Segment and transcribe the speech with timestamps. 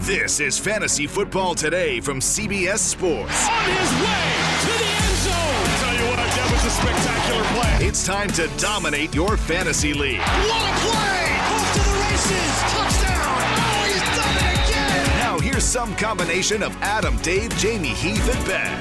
[0.00, 3.46] This is Fantasy Football Today from CBS Sports.
[3.46, 5.68] On his way to the end zone.
[5.76, 7.86] Tell you what, that was a spectacular play.
[7.86, 10.20] It's time to dominate your fantasy league.
[10.20, 11.36] What a play!
[11.52, 12.52] Off to the races.
[12.72, 13.44] Touchdown.
[13.60, 15.18] Oh, he's done it again.
[15.18, 18.80] Now here's some combination of Adam, Dave, Jamey, Heath, and Ben.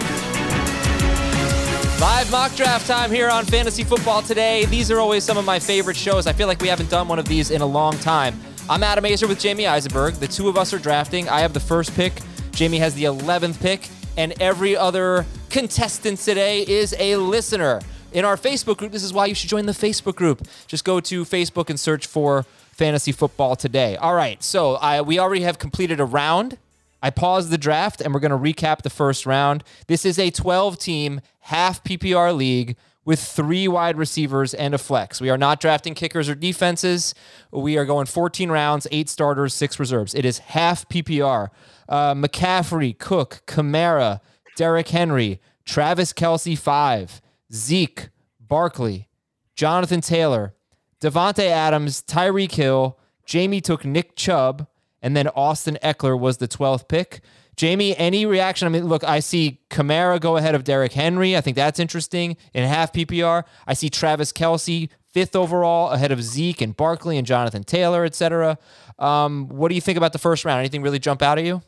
[2.00, 4.64] Live mock draft time here on Fantasy Football today.
[4.68, 6.28] These are always some of my favorite shows.
[6.28, 8.40] I feel like we haven't done one of these in a long time.
[8.70, 10.14] I'm Adam Aizer with Jamey Eisenberg.
[10.14, 11.28] The two of us are drafting.
[11.28, 12.14] I have the first pick.
[12.52, 13.90] Jamey has the 11th pick.
[14.16, 17.82] And every other contestant today is a listener.
[18.12, 20.48] In our Facebook group, this is why you should join the Facebook group.
[20.68, 23.96] Just go to Facebook and search for Fantasy Football today.
[23.96, 26.60] All right, so I, we already have completed a round.
[27.02, 29.64] I paused the draft and we're going to recap the first round.
[29.88, 32.78] This is a 12 team half PPR league
[33.10, 35.20] with three wide receivers and a flex.
[35.20, 37.16] We are not drafting kickers or defenses.
[37.52, 40.14] We are going 14 rounds, eight starters, six reserves.
[40.14, 41.48] It is half PPR.
[41.90, 44.20] Uh, McCaffrey, Cook, Kamara,
[44.56, 47.20] Derrick Henry, Travis Kelce, five,
[47.52, 49.10] Zeke, Barkley,
[49.56, 50.54] Jonathan Taylor,
[51.02, 53.00] Davante Adams, Tyreek Hill.
[53.26, 54.68] Jamey took Nick Chubb,
[55.02, 57.22] and then Austin Ekeler was the 12th pick.
[57.60, 58.68] Jamey, any reaction?
[58.68, 61.36] I mean, look, I see Kamara go ahead of Derrick Henry.
[61.36, 63.44] I think that's interesting in half PPR.
[63.68, 68.58] I see Travis Kelce fifth overall ahead of Zeke and Barkley and Jonathan Taylor, etc.
[68.98, 70.60] Um, what do you think about the first round?
[70.60, 71.62] Anything really jump out at you?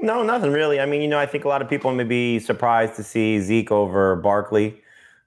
[0.00, 0.80] No, nothing really.
[0.80, 3.38] I mean, you know, I think a lot of people may be surprised to see
[3.40, 4.80] Zeke over Barkley.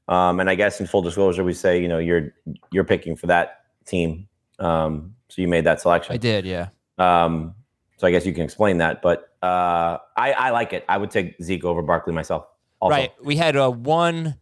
[0.07, 2.33] Um, and I guess in full disclosure, we say, you know, you're
[2.71, 4.27] you're picking for that team.
[4.57, 6.13] Um, so you made that selection.
[6.13, 6.69] I did, yeah.
[6.97, 7.54] Um,
[7.97, 9.01] so I guess you can explain that.
[9.01, 10.85] But uh, I, I like it.
[10.89, 12.45] I would take Zeke over Barkley myself.
[12.79, 12.95] Also.
[12.95, 13.11] Right.
[13.23, 14.35] We had uh, one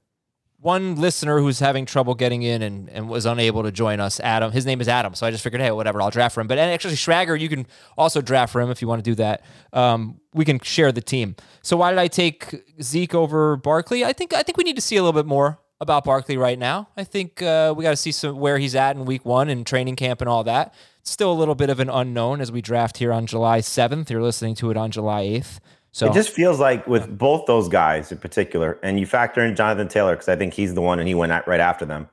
[0.64, 4.22] one listener who's having trouble getting in and, and was unable to join us.
[4.22, 4.52] Adam.
[4.53, 5.14] His name is Adam.
[5.14, 6.47] So I just figured, hey, whatever, I'll draft for him.
[6.47, 9.44] But actually, Schragger, you can also draft for him if you want to do that.
[9.74, 11.35] Um, we can share the team.
[11.64, 14.06] So why did I take Zeke over Barkley?
[14.06, 16.58] I think I think we need to see a little bit more about Barkley right
[16.58, 16.88] now.
[16.96, 19.68] I think uh, we got to see some where he's at in week one and
[19.68, 20.74] training camp and all that.
[21.03, 24.09] Still a little bit of an unknown as we draft here on July 7th.
[24.09, 25.59] You're listening to it on July 8th.
[25.91, 29.56] So it just feels like with both those guys in particular, and you factor in
[29.56, 32.09] Jonathan Taylor because I think he's the one and he went right after them.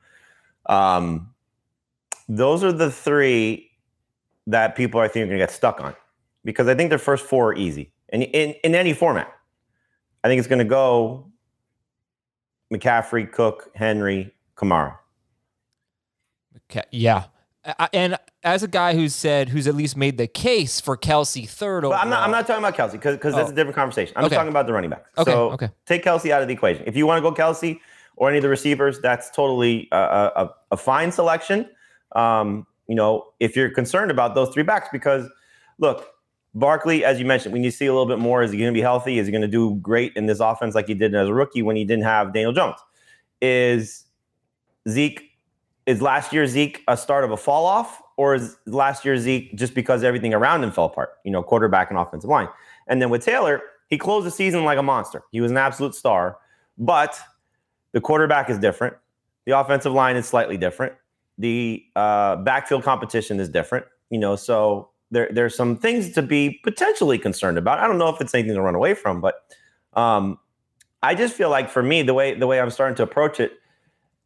[0.67, 1.33] Um,
[2.29, 3.71] those are the three
[4.47, 5.97] that people I think are going to get stuck on
[6.45, 9.33] because I think their first four are easy and in, in any format.
[10.23, 11.31] I think it's going to go
[12.73, 14.99] McCaffrey, Cook, Henry, Kamara.
[16.71, 17.25] Okay, yeah.
[17.65, 21.49] I, and as a guy who's said who's at least made the case for Kelce
[21.49, 22.23] third But I'm not.
[22.23, 23.53] I'm not talking about Kelce because that's Oh.
[23.53, 24.15] a different conversation.
[24.17, 24.31] I'm Okay.
[24.31, 25.11] just talking about the running backs.
[25.19, 25.69] Okay, So okay.
[25.87, 26.85] take Kelce out of the equation.
[26.87, 27.79] If you want to go Kelce
[28.17, 31.69] or any of the receivers, that's totally a, a, a- a fine selection.
[32.17, 35.29] Um, you know, if you're concerned about those three backs, because
[35.79, 36.07] look,
[36.55, 38.43] Barkley, as you mentioned, we need to see a little bit more.
[38.43, 39.19] Is he going to be healthy?
[39.19, 41.63] Is he going to do great in this offense like he did as a rookie
[41.63, 42.77] when he didn't have Daniel Jones?
[43.41, 44.05] Is
[44.89, 45.23] Zeke
[45.87, 49.57] is last year Zeke a start of a fall off, or is last year Zeke
[49.57, 51.13] just because everything around him fell apart?
[51.25, 52.49] You know, quarterback and offensive line.
[52.87, 55.23] And then with Taylor, he closed the season like a monster.
[55.33, 56.37] He was an absolute star,
[56.77, 57.19] but
[57.93, 58.95] the quarterback is different.
[59.47, 60.93] The offensive line is slightly different.
[61.39, 63.87] The uh, backfield competition is different.
[64.11, 67.79] You know, so there there's some things to be potentially concerned about.
[67.79, 69.37] I don't know if it's anything to run away from, but
[69.95, 70.39] um,
[71.03, 73.53] I just feel like for me, the way the way I'm starting to approach it,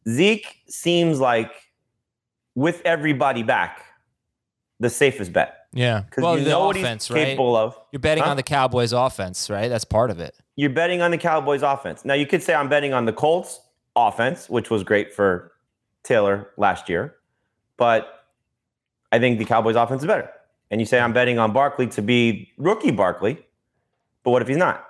[0.05, 1.53] Zeke seems like
[2.55, 3.84] with everybody back,
[4.79, 6.01] the safest bet yeah.
[6.01, 7.29] because Well, you the know offense, what he's right?
[7.31, 7.77] capable of.
[7.91, 8.31] You're betting Huh?
[8.31, 9.67] on the Cowboys offense, right?
[9.69, 10.35] That's part of it.
[10.57, 12.03] You're betting on the Cowboys offense.
[12.05, 13.61] Now you could say I'm betting on the Colts
[13.95, 15.51] offense, which was great for
[16.03, 17.15] Taylor last year,
[17.77, 18.25] but
[19.11, 20.29] I think the Cowboys offense is better.
[20.71, 23.45] and you say I'm betting on Barkley to be rookie Barkley,
[24.23, 24.85] but what if he's not?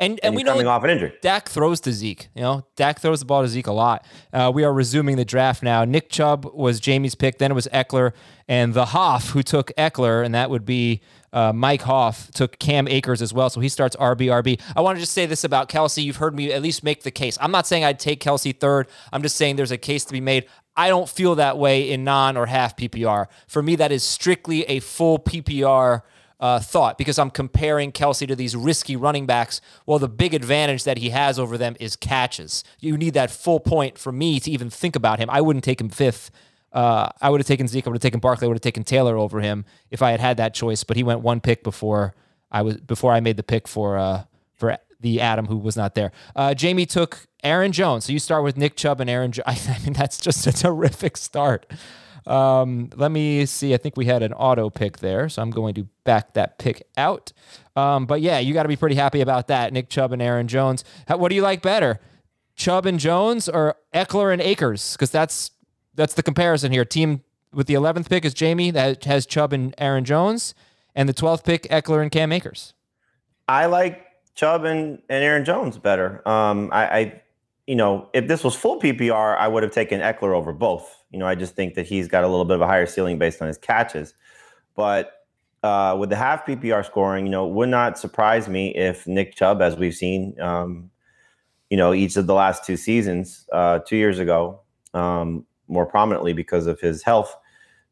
[0.00, 1.12] And, and, And, we he's know coming off an injury.
[1.20, 2.30] Dak throws to Zeke.
[2.34, 4.06] You know, Dak throws the ball to Zeke a lot.
[4.32, 5.84] Uh, we are resuming the draft now.
[5.84, 7.38] Nick Chubb was Jamie's pick.
[7.38, 8.12] Then it was Ekeler
[8.48, 11.02] and the Hoff who took Ekeler, and that would be
[11.32, 13.50] uh, Mike Hoff took Cam Akers as well.
[13.50, 14.60] So he starts RB RB.
[14.74, 16.02] I want to just say this about Kelce.
[16.02, 17.36] You've heard me at least make the case.
[17.40, 18.88] I'm not saying I'd take Kelce third.
[19.12, 20.46] I'm just saying there's a case to be made.
[20.76, 23.26] I don't feel that way in non or half PPR.
[23.46, 26.02] For me, that is strictly a full PPR
[26.40, 29.60] uh, thought because I'm comparing Kelce to these risky running backs.
[29.86, 32.64] Well, the big advantage that he has over them is catches.
[32.80, 35.28] You need that full point for me to even think about him.
[35.30, 36.30] I wouldn't take him fifth.
[36.72, 37.86] Uh, I would have taken Zeke.
[37.86, 38.46] I would have taken Barkley.
[38.46, 40.82] I would have taken Taylor over him if I had had that choice.
[40.84, 42.14] But he went one pick before
[42.50, 45.94] I was before I made the pick for uh, for the Adam who was not
[45.94, 46.12] there.
[46.36, 48.04] Uh, Jamie took Aaron Jones.
[48.04, 49.32] So you start with Nick Chubb and Aaron.
[49.32, 51.66] Jo- I mean that's just a terrific start.
[52.26, 53.74] Um, let me see.
[53.74, 56.86] I think we had an auto pick there, so I'm going to back that pick
[56.96, 57.32] out.
[57.76, 59.72] Um, but yeah, you got to be pretty happy about that.
[59.72, 60.84] Nick Chubb and Aaron Jones.
[61.08, 62.00] How, what do you like better,
[62.56, 64.92] Chubb and Jones or Ekeler and Akers?
[64.92, 65.50] Because that's
[65.94, 66.84] that's the comparison here.
[66.84, 67.22] Team
[67.52, 70.54] with the 11th pick is Jamey that has Chubb and Aaron Jones,
[70.94, 72.74] and the 12th pick Ekeler and Cam Akers.
[73.48, 76.26] I like Chubb and, and Aaron Jones better.
[76.28, 77.19] Um, I, I,
[77.70, 81.04] you know, if this was full PPR, I would have taken Ekeler over both.
[81.12, 83.16] You know, I just think that he's got a little bit of a higher ceiling
[83.16, 84.12] based on his catches.
[84.74, 85.12] But
[85.62, 89.62] uh, with the half PPR scoring, you know, would not surprise me if Nick Chubb,
[89.62, 90.90] as we've seen, um,
[91.70, 94.62] you know, each of the last two seasons, uh, two years ago,
[94.92, 97.36] um, more prominently because of his health,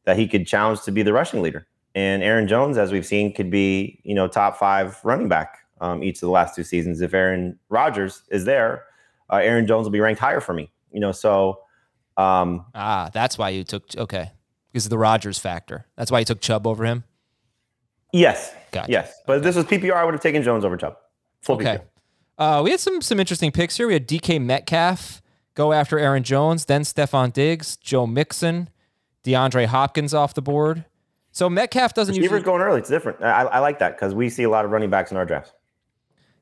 [0.06, 1.69] that he could challenge to be the rushing leader.
[1.94, 6.02] And Aaron Jones, as we've seen, could be, you know, top five running back um,
[6.02, 7.00] each of the last two seasons.
[7.00, 8.82] If Aaron Rodgers is there,
[9.30, 10.70] uh, Aaron Jones will be ranked higher for me.
[10.92, 11.60] You know, so
[12.16, 14.32] um, Ah, that's why you took okay
[14.72, 15.86] because of the Rogers factor.
[15.96, 17.04] That's why you took Chubb over him.
[18.12, 18.90] yes, Gotcha.
[18.90, 19.20] yes.
[19.26, 20.96] But if this was PPR, I would have taken Jones over Chubb.
[21.42, 21.78] Full Okay.
[21.78, 21.82] PPR.
[22.38, 23.86] Uh, we had some some interesting picks here.
[23.86, 25.20] We had DK Metcalf
[25.54, 28.70] go after Aaron Jones, then Stefon Diggs, Joe Mixon,
[29.25, 30.84] DeAndre Hopkins off the board.
[31.32, 32.42] So Metcalf doesn't Receivers usually.
[32.44, 32.78] going early.
[32.78, 33.22] It's different.
[33.22, 35.52] I, I like that because we see a lot of running backs in our drafts.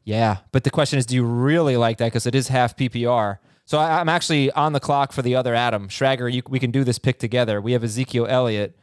[0.07, 2.07] Yeah, but the question is, do you really like that?
[2.07, 3.39] Because it is half PPR.
[3.65, 6.33] So I, I'm actually on the clock for the other Adam Schragger.
[6.33, 7.61] You, we can do this pick together.
[7.61, 8.79] We have Ezekiel Elliott.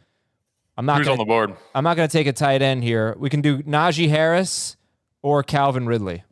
[0.77, 0.97] I'm not.
[0.97, 1.55] Who's Gonna, on the board?
[1.73, 3.15] I'm not going to take a tight end here.
[3.17, 4.75] We can do Najee Harris
[5.21, 6.23] or Calvin Ridley.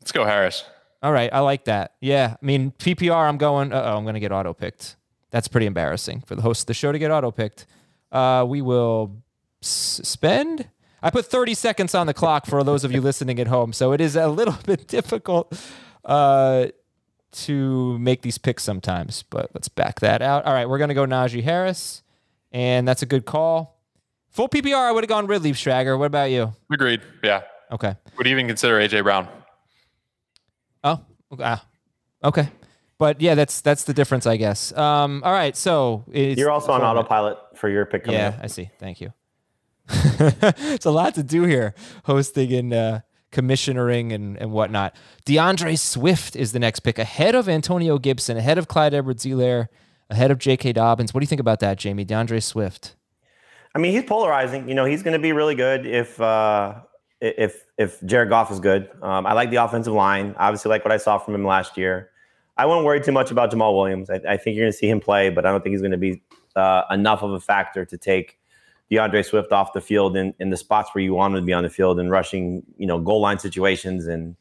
[0.00, 0.64] Let's go Harris.
[1.02, 1.94] All right, I like that.
[2.00, 3.28] Yeah, I mean PPR.
[3.28, 3.72] I'm going.
[3.72, 4.96] Oh, I'm going to get auto picked.
[5.30, 7.66] That's pretty embarrassing for the host of the show to get auto picked.
[8.12, 9.16] Uh, we will
[9.60, 10.68] s- spend.
[11.02, 13.92] I put 30 seconds on the clock for those of you listening at home, so
[13.92, 15.58] it is a little bit difficult
[16.04, 16.66] uh,
[17.32, 19.24] to make these picks sometimes.
[19.30, 20.44] But let's back that out.
[20.44, 22.02] All right, we're going to go Najee Harris,
[22.52, 23.80] and that's a good call.
[24.30, 25.98] Full PPR, I would have gone Ridley Schragger.
[25.98, 26.52] What about you?
[26.70, 27.00] Agreed.
[27.22, 27.42] Yeah.
[27.72, 27.96] Okay.
[28.16, 29.28] Would you even consider AJ Brown.
[30.82, 31.00] Oh,
[31.38, 31.64] ah,
[32.24, 32.48] okay.
[32.98, 34.76] But yeah, that's that's the difference, I guess.
[34.76, 38.34] Um, all right, so it's, You're also on autopilot for your pick Yeah, up.
[38.42, 38.70] I see.
[38.78, 39.12] Thank you.
[40.72, 43.00] it's a lot to do here, hosting and uh,
[43.32, 44.94] commissionering and, and whatnot.
[45.24, 49.68] D'Andre Swift is the next pick, ahead of Antonio Gibson, ahead of Clyde Edwards-Helaire,
[50.08, 50.72] ahead of J.K.
[50.72, 51.14] Dobbins.
[51.14, 52.06] What do you think about that, Jamey?
[52.06, 52.96] D'Andre Swift.
[53.74, 54.68] I mean, he's polarizing.
[54.68, 56.74] You know, he's going to be really good if uh,
[57.20, 58.90] if if Jared Goff is good.
[59.00, 60.34] Um, I like the offensive line.
[60.38, 62.10] I obviously, like what I saw from him last year.
[62.56, 64.10] I wouldn't worry too much about Jamaal Williams.
[64.10, 65.92] I, I think you're going to see him play, but I don't think he's going
[65.92, 66.20] to be
[66.56, 68.39] uh, enough of a factor to take
[68.90, 71.52] D'Andre Swift off the field in, in the spots where you want him to be
[71.52, 74.34] on the field and rushing, you know, goal line situations and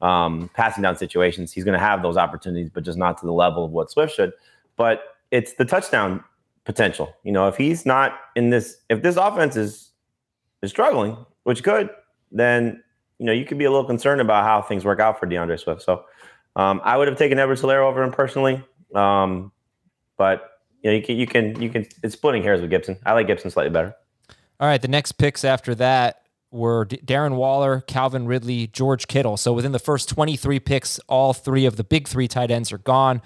[0.00, 1.52] um, passing down situations.
[1.52, 4.14] He's going to have those opportunities, but just not to the level of what Swift
[4.14, 4.32] should.
[4.76, 6.22] But it's the touchdown
[6.64, 7.14] potential.
[7.24, 9.90] You know, if he's not in this, if this offense is
[10.62, 11.88] is struggling, which could,
[12.30, 12.82] then
[13.18, 15.56] you know you could be a little concerned about how things work out for D'Andre
[15.56, 15.82] Swift.
[15.82, 16.04] So
[16.56, 18.62] um, I would have taken Edwards Helaire over him personally,
[18.94, 19.50] um,
[20.16, 22.98] but you know you can you can you can it's splitting hairs with Gibson.
[23.04, 23.94] I like Gibson slightly better.
[24.60, 29.36] All right, the next picks after that were D- Darren Waller, Calvin Ridley, George Kittle.
[29.36, 32.78] So within the first 23 picks, all three of the big three tight ends are
[32.78, 33.22] gone.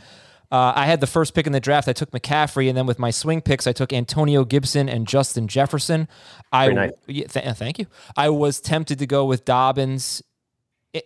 [0.51, 1.89] Uh, I had the first pick in the draft.
[1.89, 5.49] I took McCaffrey, and then with my swing picks, I took Antonio Gibson and Justin
[5.49, 6.09] Jefferson.
[6.53, 6.91] I Very nice.
[7.07, 7.87] yeah, th- thank you.
[8.19, 10.23] I was tempted to go with Dobbins.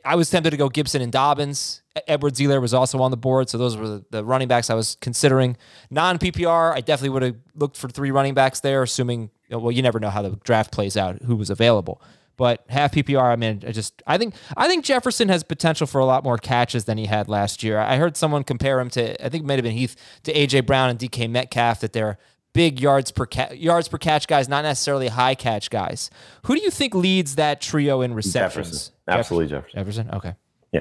[0.05, 1.83] I- was tempted to go Gibson and Dobbins.
[2.07, 4.75] Edwards Helaire was also on the board, so those were the, the running backs I
[4.75, 5.57] was considering.
[5.91, 9.83] Non PPR, I definitely would have looked for three running backs there, assuming well, you
[9.83, 12.03] never know how the draft plays out, who was available.
[12.37, 16.01] But half PPR, I mean, I just I think I think Jefferson has potential for
[16.01, 17.79] a lot more catches than he had last year.
[17.79, 20.67] I heard someone compare him to I think it might have been Heath to AJ
[20.67, 22.19] Brown and DK Metcalf that they're
[22.57, 26.11] big yards per ca- yards per catch guys, not necessarily high catch guys.
[26.45, 28.67] Who do you think leads that trio in receptions?
[28.67, 28.95] Jefferson.
[29.07, 29.79] Absolutely Jefferson.
[29.79, 30.11] Jefferson.
[30.15, 30.35] Okay.
[30.73, 30.81] Yeah.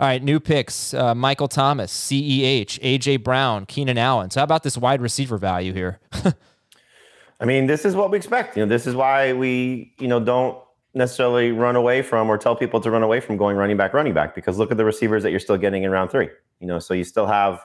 [0.00, 4.30] All right, new picks: uh, Michael Thomas, Ceh, AJ Brown, Keenan Allen.
[4.30, 6.00] So how about this wide receiver value here?
[7.40, 8.56] I mean, this is what we expect.
[8.56, 10.58] You know, this is why we, you know, don't
[10.94, 14.14] necessarily run away from or tell people to run away from going running back, running
[14.14, 16.28] back, because look at the receivers that you're still getting in round three.
[16.58, 17.60] You know, so you still have,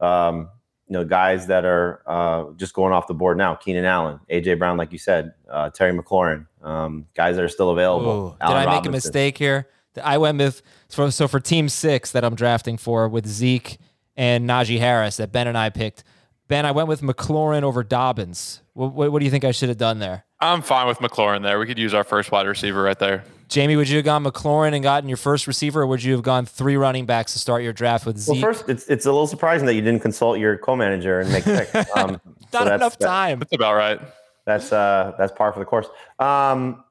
[0.00, 0.48] um,
[0.88, 3.54] you know, guys that are uh, just going off the board now.
[3.54, 7.70] Keenan Allen, AJ Brown, like you said, uh, Terry McLaurin, um, guys that are still
[7.70, 8.10] available.
[8.10, 9.68] Ooh, did Allen I make a mistake here?
[10.02, 13.78] I went with so, so for team six that I'm drafting for with Zeke
[14.16, 16.04] and Najee Harris that Ben and I picked.
[16.46, 18.60] Ben, I went with McLaurin over Dobbins.
[18.74, 20.26] What, what, what do you think I should have done there?
[20.40, 21.58] I'm fine with McLaurin there.
[21.58, 23.24] We could use our first wide receiver right there.
[23.54, 26.22] Jamey, would you have gone McLaurin and gotten your first receiver, or would you have
[26.22, 29.28] gone three running backs to start your draft with Well, first, it's it's a little
[29.28, 31.86] surprising that you didn't consult your co-manager and make a pick.
[31.96, 33.38] Um, so Not that's- enough that- time.
[33.38, 34.00] That's about right.
[34.44, 35.86] That's uh that's par for the course.
[36.18, 36.82] Um,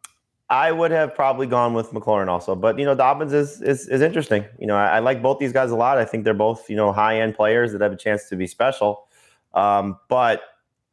[0.49, 4.01] I would have probably gone with McLaurin also, but you know Dobbins is is, is
[4.01, 4.45] interesting.
[4.57, 5.97] You know, I, I like both these guys a lot.
[5.97, 8.47] I think they're both you know high end players that have a chance to be
[8.47, 9.05] special.
[9.53, 10.41] Um, but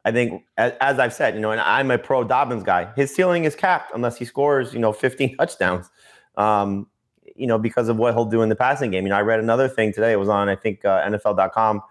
[0.03, 2.91] I think as, as I've said, you know, and I'm a pro Dobbins guy.
[2.95, 5.89] His ceiling is capped unless he scores you know 15 touchdowns.
[6.37, 6.87] Um,
[7.35, 9.03] you know, because of what he'll do in the passing game.
[9.05, 10.11] You know, I read another thing today.
[10.11, 11.81] It was on I think uh, NFL.com.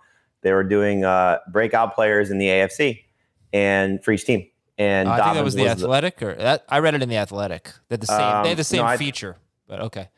[0.42, 3.00] They were doing uh, breakout players in the AFC
[3.52, 4.46] and for each team.
[4.78, 7.16] And Uh, I think that was the Athletic, or that, I read it in the
[7.18, 7.70] Athletic.
[7.88, 8.16] They're the same.
[8.42, 9.36] they have the Um, same no, I- feature,
[9.66, 10.08] but okay.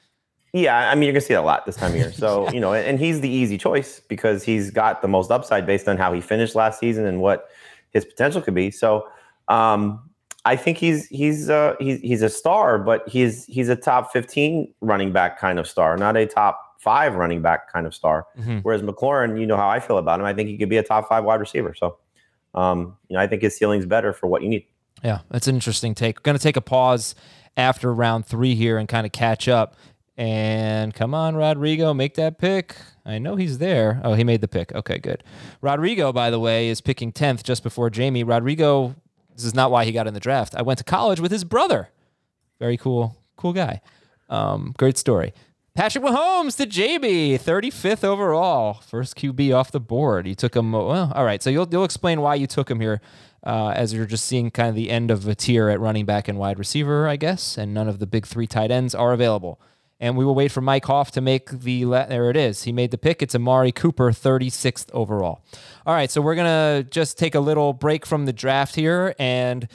[0.54, 2.12] Yeah, I mean you're gonna see that a lot this time of year.
[2.12, 5.88] So you know, and he's the easy choice because he's got the most upside based
[5.88, 7.48] on how he finished last season and what
[7.92, 8.70] his potential could be.
[8.70, 9.06] So
[9.48, 10.08] um,
[10.44, 14.72] I think he's he's uh, he's he's a star, but he's he's a top 15
[14.80, 18.26] running back kind of star, not a top five running back kind of star.
[18.38, 18.60] Mhm.
[18.62, 20.26] Whereas McLaurin, you know how I feel about him.
[20.26, 21.74] I think he could be a top five wide receiver.
[21.74, 21.98] So
[22.54, 24.66] um, you know, I think his ceiling's better for what you need.
[25.02, 26.22] Yeah, that's an interesting take.
[26.22, 27.14] Going to take a pause
[27.56, 29.76] after round three here and kind of catch up.
[30.16, 32.76] And come on, Rodrigo, make that pick.
[33.04, 34.00] I know he's there.
[34.04, 34.72] Oh, he made the pick.
[34.74, 35.24] Okay, good.
[35.60, 38.26] Rodrigo, by the way, is picking 10th just before Jamey.
[38.26, 38.94] Rodrigo,
[39.34, 40.54] this is not why he got in the draft.
[40.54, 41.88] I went to college with his brother.
[42.60, 43.80] Very cool, cool guy.
[44.28, 45.32] Um, great story.
[45.74, 50.26] Patrick Mahomes to JB, 35th overall, first QB off the board.
[50.26, 50.72] You took him.
[50.72, 51.42] Well, all right.
[51.42, 53.00] So you'll you'll explain why you took him here,
[53.42, 56.28] uh, as you're just seeing kind of the end of a tier at running back
[56.28, 59.58] and wide receiver, I guess, and none of the big three tight ends are available.
[60.02, 61.84] And we will wait for Mike Hoff to make the.
[61.84, 62.64] There it is.
[62.64, 63.22] He made the pick.
[63.22, 65.44] It's Amari Cooper, 36th overall.
[65.86, 66.10] All right.
[66.10, 69.68] So we're gonna just take a little break from the draft here and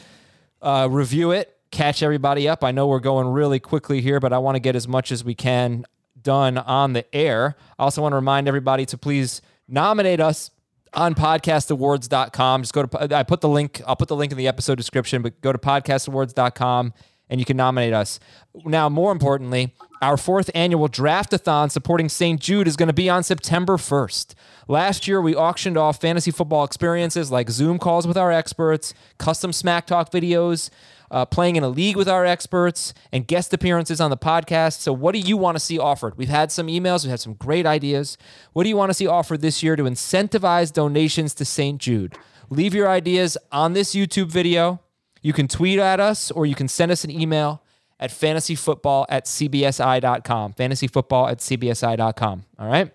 [0.61, 2.63] uh, review it, catch everybody up.
[2.63, 5.23] I know we're going really quickly here, but I want to get as much as
[5.23, 5.85] we can
[6.21, 7.55] done on the air.
[7.79, 10.51] I also want to remind everybody to please nominate us
[10.93, 12.63] on podcastawards.com.
[12.63, 15.21] Just go to I put the link, I'll put the link in the episode description,
[15.21, 16.93] but go to podcastawards.com
[17.29, 18.19] and you can nominate us.
[18.65, 22.39] Now, more importantly, our fourth annual draftathon supporting St.
[22.39, 24.33] Jude is going to be on September 1st.
[24.67, 29.51] Last year, we auctioned off fantasy football experiences like Zoom calls with our experts, custom
[29.51, 30.69] Smack Talk videos,
[31.09, 34.79] uh, playing in a league with our experts, and guest appearances on the podcast.
[34.79, 36.17] So, what do you want to see offered?
[36.17, 38.17] We've had some emails, we've had some great ideas.
[38.53, 41.79] What do you want to see offered this year to incentivize donations to St.
[41.79, 42.17] Jude?
[42.49, 44.81] Leave your ideas on this YouTube video.
[45.27, 47.61] You can tweet at us or you can send us an email
[47.99, 50.53] at fantasyfootball at cbsi.com.
[50.53, 52.45] Fantasyfootball at cbsi.com.
[52.57, 52.93] All right.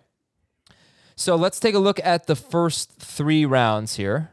[1.14, 4.30] So let's take a look at the first three rounds here.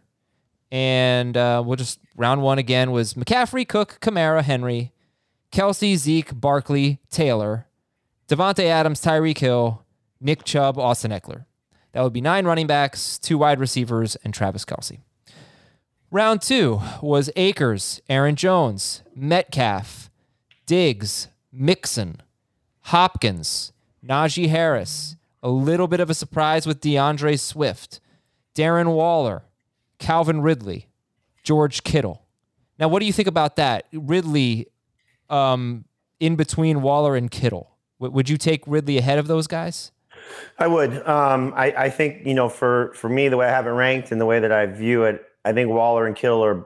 [0.71, 4.93] And uh, we'll just, round one again was McCaffrey, Cook, Kamara, Henry,
[5.51, 7.67] Kelce, Zeke, Barkley, Taylor,
[8.29, 9.83] Davante Adams, Tyreek Hill,
[10.21, 11.47] Nick Chubb, Austin Ekeler.
[11.91, 14.99] That would be nine running backs, two wide receivers, and Travis Kelce.
[16.11, 20.09] Round two was Akers, Aaron Jones, Metcalf,
[20.65, 22.21] Diggs, Mixon,
[22.85, 23.73] Hopkins,
[24.03, 27.99] Najee Harris, a little bit of a surprise with D'Andre Swift,
[28.55, 29.43] Darren Waller,
[29.99, 30.87] Calvin Ridley,
[31.43, 32.25] George Kittle.
[32.79, 33.85] Now, what do you think about that?
[33.93, 34.67] Ridley
[35.29, 35.85] um,
[36.19, 37.69] in between Waller and Kittle.
[37.99, 39.91] W- would you take Ridley ahead of those guys?
[40.57, 41.07] I would.
[41.07, 44.11] Um, I, I think you know, for for me, the way I have it ranked
[44.11, 46.65] and the way that I view it, I think Waller and Kittle are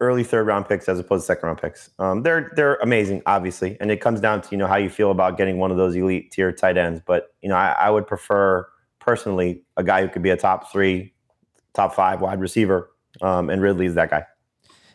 [0.00, 1.90] early third round picks as opposed to second round picks.
[1.98, 5.10] Um, they're they're amazing, obviously, and it comes down to you know how you feel
[5.10, 7.00] about getting one of those elite tier tight ends.
[7.04, 8.66] But you know, I, I would prefer
[9.00, 11.14] personally a guy who could be a top three,
[11.74, 12.90] top five wide receiver,
[13.22, 14.24] um, and Ridley is that guy.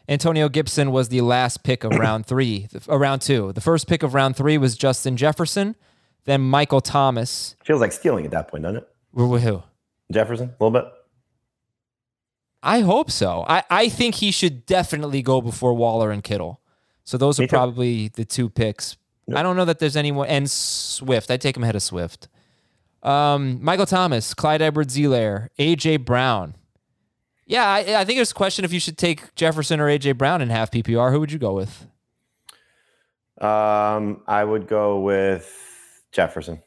[0.09, 3.53] Antonio Gibson was the last pick of round three, round two.
[3.53, 5.75] The first pick of round three was Justin Jefferson,
[6.25, 7.55] then Michael Thomas.
[7.63, 8.87] Feels like stealing at that point, doesn't it?
[9.13, 9.63] Wh- Who?
[10.11, 10.91] Jefferson, a little bit.
[12.63, 13.43] I hope so.
[13.47, 16.61] I, I think he should definitely go before Waller and Kittle.
[17.03, 18.97] So those are probably the two picks.
[19.33, 21.31] I don't know that there's anyone and Swift.
[21.31, 22.27] I'd take him ahead of Swift.
[23.01, 26.55] Um, Michael Thomas, Clyde Edwards Helaire, AJ Brown.
[27.45, 30.41] Yeah, I, I think it's a question if you should take Jefferson or AJ Brown
[30.41, 31.11] in half PPR.
[31.11, 31.87] Who would you go with?
[33.39, 35.51] Um, I would go with
[36.11, 36.61] Jefferson.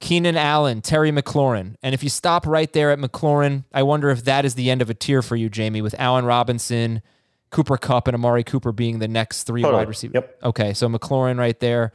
[0.00, 1.76] Keenan Allen, Terry McLaurin.
[1.82, 4.82] And if you stop right there at McLaurin, I wonder if that is the end
[4.82, 7.02] of a tier for you, Jamey, with Allen Robinson,
[7.50, 9.80] Cooper Kupp, and Amari Cooper being the next three Totally.
[9.80, 10.14] wide receivers.
[10.14, 10.38] Yep.
[10.44, 11.92] Okay, so McLaurin right there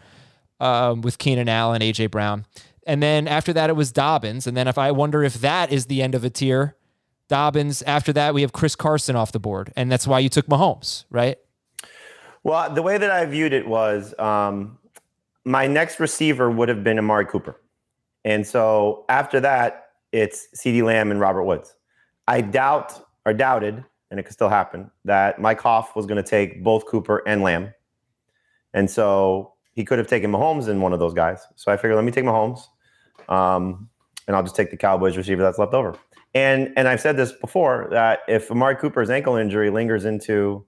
[0.60, 2.46] um, with Keenan Allen, AJ Brown.
[2.86, 4.46] And then after that, it was Dobbins.
[4.46, 6.76] And then if I wonder if that is the end of a tier,
[7.28, 7.82] Dobbins.
[7.84, 9.74] After that, we have Chris Carson off the board.
[9.76, 11.38] And that's why you took Mahomes, right?
[12.44, 14.78] Well, the way that I viewed it was um,
[15.44, 17.60] my next receiver would have been Amari Cooper.
[18.25, 21.75] And so after that, it's CeeDee Lamb and Robert Woods.
[22.27, 26.29] I doubt or doubted, and it could still happen, that Mike Hoff was going to
[26.29, 27.74] take both Cooper and Lamb.
[28.74, 31.46] And so he could have taken Mahomes in one of those guys.
[31.55, 32.62] So I figured, let me take Mahomes,
[33.29, 33.89] um,
[34.27, 35.96] and I'll just take the Cowboys receiver that's left over.
[36.34, 40.65] And and I've said this before that if Amari Cooper's ankle injury lingers into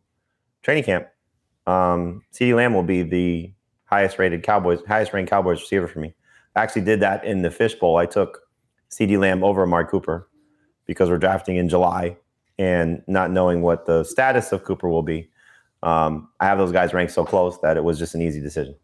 [0.62, 1.08] training camp,
[1.66, 6.14] um, CeeDee Lamb will be the highest rated Cowboys, highest ranked Cowboys receiver for me.
[6.58, 7.98] I actually did that in the fishbowl.
[7.98, 8.42] I took
[8.90, 10.28] CeeDee Lamb over Amari Cooper
[10.88, 12.18] because we're drafting in July
[12.58, 15.30] and not knowing what the status of Cooper will be.
[15.84, 18.76] Um, I have those guys ranked so close that it was just an easy decision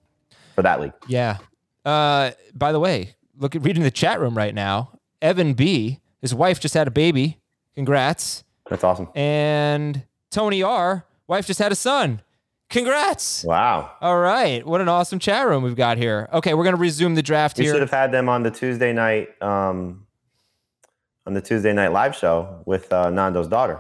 [0.54, 0.94] for that league.
[1.08, 1.40] Yeah.
[1.84, 5.00] Uh, by the way, look at reading the chat room right now.
[5.22, 7.40] Evan B, his wife just had a baby.
[7.74, 8.44] Congrats.
[8.70, 9.10] That's awesome.
[9.16, 12.22] And Tony R, wife just had a son.
[12.74, 13.44] Congrats.
[13.44, 13.92] Wow.
[14.02, 14.66] All right.
[14.66, 16.28] What an awesome chat room we've got here.
[16.34, 17.68] Okay, we're going to resume the draft here.
[17.68, 20.08] We should have had them on the Tuesday night, um,
[21.28, 23.80] on the Tuesday night live show with uh, Nando's daughter.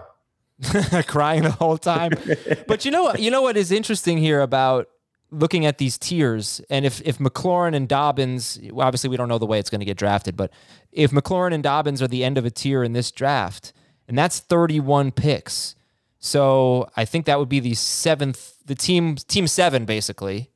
[1.07, 2.11] crying the whole time.
[2.67, 3.19] but you know what?
[3.19, 4.87] You know what is interesting here about
[5.31, 9.39] looking at these tiers, and if if McLaurin and Dobbins, well, obviously we don't know
[9.39, 10.51] the way it's going to get drafted, but
[10.91, 13.73] if McLaurin and Dobbins are the end of a tier in this draft,
[14.07, 15.75] and that's 31 picks,
[16.23, 20.49] so I think that would be the seventh, the team team seven basically.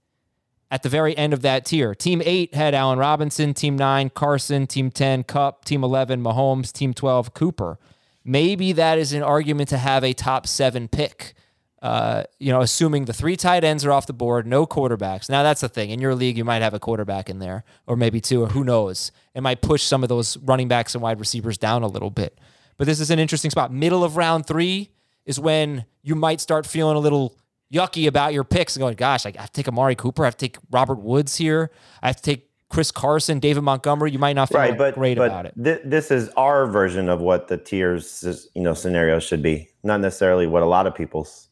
[0.70, 4.68] At the very end of that tier, Team Eight had Allen Robinson, Team Nine Carson,
[4.68, 7.80] Team Ten Kupp, Team Eleven Mahomes, Team Twelve Cooper
[8.28, 11.34] maybe that is an argument to have a top seven pick.
[11.82, 15.30] Uh, you know, assuming the three tight ends are off the board, no quarterbacks.
[15.30, 15.92] Now that's the thing.
[15.92, 18.64] In your league, you might have a quarterback in there, or maybe two, or who
[18.64, 19.12] knows.
[19.34, 22.40] It might push some of those running backs and wide receivers down a little bit.
[22.78, 23.72] But this is an interesting spot.
[23.72, 24.90] Middle of round three
[25.28, 27.38] is when you might start feeling a little
[27.72, 30.38] yucky about your picks and going, gosh, I have to take Amari Cooper, I have
[30.38, 31.70] to take Robert Woods here,
[32.02, 34.12] I have to take Chris Carson, David Montgomery.
[34.12, 35.54] You might not feel right but great but about it.
[35.62, 40.00] thi- this is our version of what the tiers you know scenarios should be not
[40.02, 41.48] necessarily what a lot of people's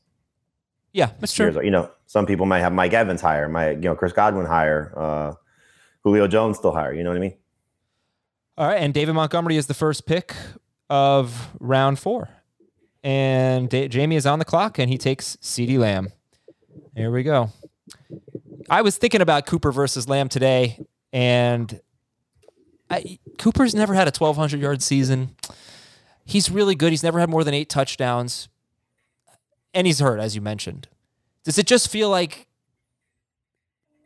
[0.94, 1.56] Yeah, that's true.
[1.58, 4.46] are you know some people might have mike evans higher my you know chris godwin
[4.46, 5.34] higher uh
[6.04, 7.36] julio jones still higher you know what i mean
[8.58, 10.34] All right, and David Montgomery is the first pick
[10.90, 12.30] of round four,
[13.06, 16.12] and Da- Jamey is on the clock, and he takes CeeDee Lamb.
[16.96, 17.52] Here we go.
[18.68, 21.80] I was thinking about Cooper versus Lamb today, and
[22.90, 25.36] I, Cooper's never had a 1,200 yard season.
[26.26, 26.90] He's really good.
[26.90, 28.50] He's never had more than eight touchdowns,
[29.72, 30.88] and he's hurt, as you mentioned.
[31.44, 32.48] Does it just feel like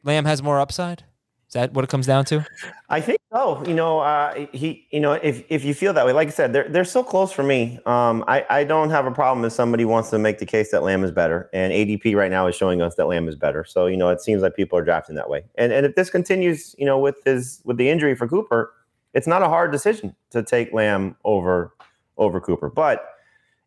[0.03, 1.05] Lamb has more upside?
[1.49, 2.45] Is that what it comes down to?
[2.89, 3.63] I think so.
[3.65, 4.85] You know, uh, he.
[4.91, 7.31] You know, if if you feel that way, like I said, they're they're so close
[7.31, 7.79] for me.
[7.87, 10.83] Um, I I don't have a problem if somebody wants to make the case that
[10.83, 13.63] Lamb is better, and ADP right now is showing us that Lamb is better.
[13.63, 15.43] So you know, it seems like people are drafting that way.
[15.55, 18.71] And and if this continues, you know, with his with the injury for Cooper,
[19.15, 21.73] it's not a hard decision to take Lamb over
[22.17, 22.69] over Cooper.
[22.69, 23.09] But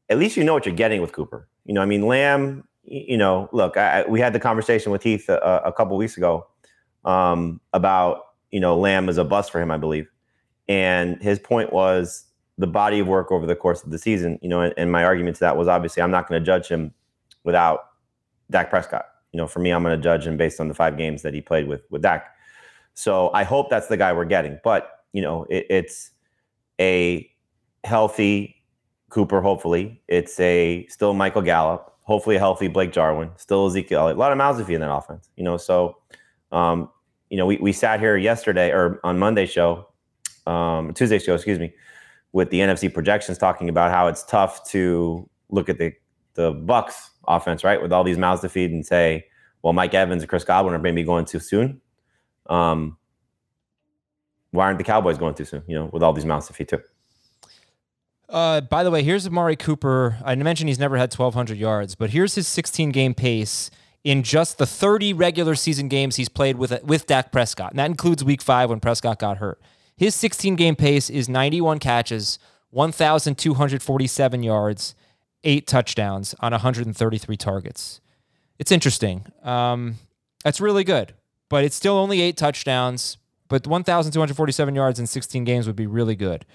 [0.08, 1.48] at least you know what you're getting with Cooper.
[1.64, 2.62] You know, I mean, Lamb.
[2.84, 6.48] You know, look, I, we had the conversation with Heath a, a couple weeks ago
[7.04, 10.08] um, about you know Lamb is a bust for him, I believe,
[10.68, 12.24] and his point was
[12.58, 14.38] the body of work over the course of the season.
[14.42, 16.68] You know, and, and my argument to that was obviously I'm not going to judge
[16.68, 16.92] him
[17.44, 17.80] without
[18.50, 19.06] Dak Prescott.
[19.32, 21.34] You know, for me, I'm going to judge him based on the five games that
[21.34, 22.26] he played with with Dak.
[22.94, 24.58] So I hope that's the guy we're getting.
[24.62, 26.10] But you know, it, it's
[26.80, 27.30] a
[27.84, 28.56] healthy
[29.10, 29.40] Cooper.
[29.40, 31.94] Hopefully, it's a still Michael Gallup.
[32.02, 33.30] Hopefully, a healthy Blake Jarwin.
[33.36, 34.10] Still Ezekiel.
[34.10, 35.30] A lot of mouths to feed in that offense.
[35.36, 35.96] You know, so
[36.52, 36.88] um,
[37.30, 39.88] you know, we, we sat here yesterday or on Monday show,
[40.46, 41.72] um, Tuesday show, excuse me,
[42.32, 45.92] with the NFC projections talking about how it's tough to look at the
[46.34, 49.26] the Bucks offense, right, with all these mouths to feed and say,
[49.62, 51.80] well, Mike Evans and Chris Godwin are maybe going too soon.
[52.46, 52.96] Um,
[54.50, 55.62] why aren't the Cowboys going too soon?
[55.66, 56.80] You know, with all these mouths to feed too.
[58.28, 60.18] Uh, by the way, here's Amari Cooper.
[60.24, 63.70] I mentioned he's never had 1,200 yards, but here's his 16 game pace
[64.04, 67.90] in just the 30 regular season games he's played with with Dak Prescott, and that
[67.90, 69.60] includes Week Five when Prescott got hurt.
[69.96, 72.38] His 16 game pace is 91 catches,
[72.70, 74.94] 1,247 yards,
[75.44, 78.00] eight touchdowns on 133 targets.
[78.58, 79.26] It's interesting.
[79.42, 79.96] Um,
[80.44, 81.14] that's really good,
[81.48, 83.18] but it's still only eight touchdowns.
[83.48, 86.46] But 1,247 yards in 16 games would be really good.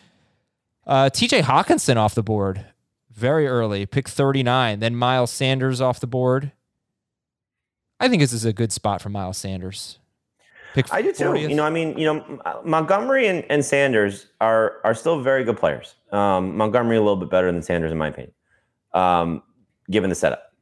[0.88, 2.66] Uh, TJ Hockenson off the board
[3.12, 4.80] very early, pick 39.
[4.80, 6.54] Then Miles Sanders off the board.
[8.00, 10.00] I think this is a good spot for Miles Sanders.
[10.74, 11.36] Pick I do too.
[11.36, 15.58] You know, I mean, you know, Montgomery and, and Sanders are are still very good
[15.58, 15.96] players.
[16.12, 18.34] Um, Montgomery a little bit better than Sanders, in my opinion,
[18.94, 19.42] um,
[19.90, 20.54] given the setup.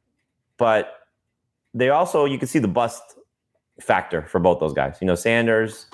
[0.56, 0.94] But
[1.74, 3.02] they also, you can see the bust
[3.80, 4.96] factor for both those guys.
[5.02, 5.86] You know, Sanders,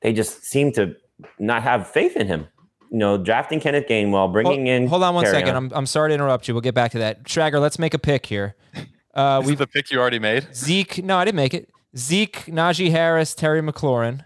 [0.00, 0.96] they just seem to
[1.38, 2.48] not have faith in him.
[2.90, 4.86] You know, drafting Kenneth Gainwell, bringing hold, in.
[4.88, 5.54] Hold on one second.
[5.54, 6.54] I'm, I'm sorry to interrupt you.
[6.54, 7.24] We'll get back to that.
[7.24, 8.56] Schragger, let's make a pick here.
[9.14, 10.54] Uh, we the pick you already made.
[10.54, 11.02] Zeke.
[11.02, 11.70] No, I didn't make it.
[11.96, 14.24] Zeke, Najee Harris, Terry McLaurin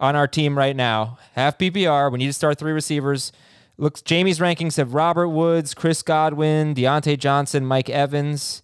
[0.00, 1.18] on our team right now.
[1.34, 2.10] Half PPR.
[2.10, 3.32] We need to start three receivers.
[3.76, 8.62] Looks Jamey's rankings have Robert Woods, Chris Godwin, Diontae Johnson, Mike Evans,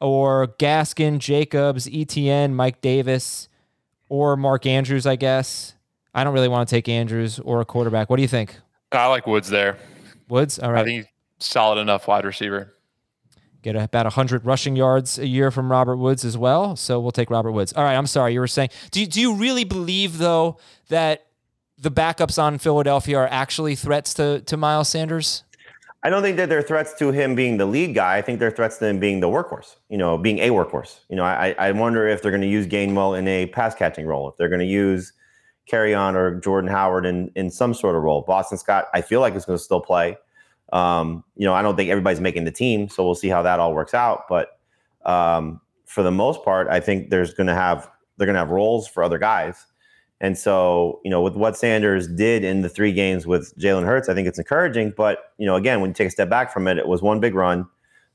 [0.00, 3.48] or Gaskin, Jacobs, ETN, Mike Davis,
[4.08, 5.74] or Mark Andrews, I guess.
[6.14, 8.10] I don't really want to take Andrews or a quarterback.
[8.10, 8.56] What do you think?
[8.92, 9.78] I like Woods there.
[10.28, 10.58] Woods?
[10.58, 10.82] All right.
[10.82, 12.74] I think he's solid enough wide receiver
[13.64, 16.76] get about 100 rushing yards a year from Robert Woods as well.
[16.76, 17.72] So we'll take Robert Woods.
[17.72, 18.34] All right, I'm sorry.
[18.34, 20.58] You were saying, do you, do you really believe, though,
[20.90, 21.26] that
[21.78, 25.44] the backups on Philadelphia are actually threats to, to Miles Sanders?
[26.02, 28.18] I don't think that they're threats to him being the lead guy.
[28.18, 31.00] I think they're threats to him being the workhorse, you know, being a workhorse.
[31.08, 34.04] You know, I, I wonder if they're going to use Gainwell in a pass catching
[34.06, 35.14] role, if they're going to use
[35.72, 38.20] Kerryon or Jordan Howard in, in some sort of role.
[38.20, 40.18] Boston Scott, I feel like is going to still play.
[40.72, 43.60] Um, you know, I don't think everybody's making the team, so we'll see how that
[43.60, 44.24] all works out.
[44.28, 44.58] But
[45.04, 48.50] um, for the most part, I think there's going to have they're going to have
[48.50, 49.66] roles for other guys.
[50.20, 54.08] And so, you know, with what Sanders did in the three games with Jalen Hurts,
[54.08, 54.94] I think it's encouraging.
[54.96, 57.20] But you know, again, when you take a step back from it, it was one
[57.20, 57.66] big run.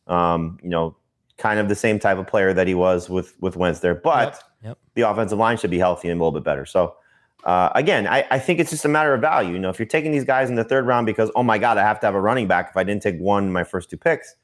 [0.07, 0.95] Um, you know,
[1.38, 4.33] kind of the same type of player that he was with with Wentz there, but
[4.63, 4.77] yep, yep.
[4.95, 6.65] the offensive line should be healthy and a little bit better.
[6.65, 6.95] So
[7.43, 9.54] uh, again, I, I, think it's just a matter of value.
[9.54, 11.78] You know, if you're taking these guys in the third round because, oh my God,
[11.78, 13.89] I have to have a running back if I didn't take one in my first
[13.89, 14.36] two picks,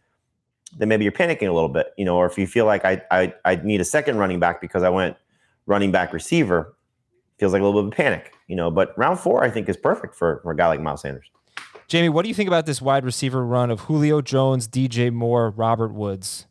[0.78, 1.88] then maybe you're panicking a little bit.
[1.98, 4.62] You know, or if you feel like I, I, I need a second running back
[4.62, 5.18] because I went
[5.66, 6.76] running back receiver,
[7.38, 8.34] feels like a little bit of a panic.
[8.48, 11.02] You know, but round four I think is perfect for, for a guy like Miles
[11.02, 11.30] Sanders.
[11.90, 15.52] Jamey, what do you think about this wide receiver run of Julio Jones, DJ Moore,
[15.52, 16.48] Robert Woods?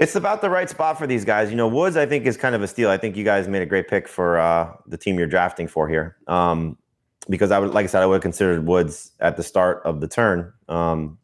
[0.00, 1.50] It's about the right spot for these guys.
[1.50, 2.88] You know, Woods, I think, is kind of a steal.
[2.88, 5.88] I think you guys made a great pick for uh, the team you're drafting for
[5.88, 6.16] here.
[6.26, 6.78] Um,
[7.28, 10.00] because I would, like I said, I would have considered Woods at the start of
[10.00, 11.18] the turn um,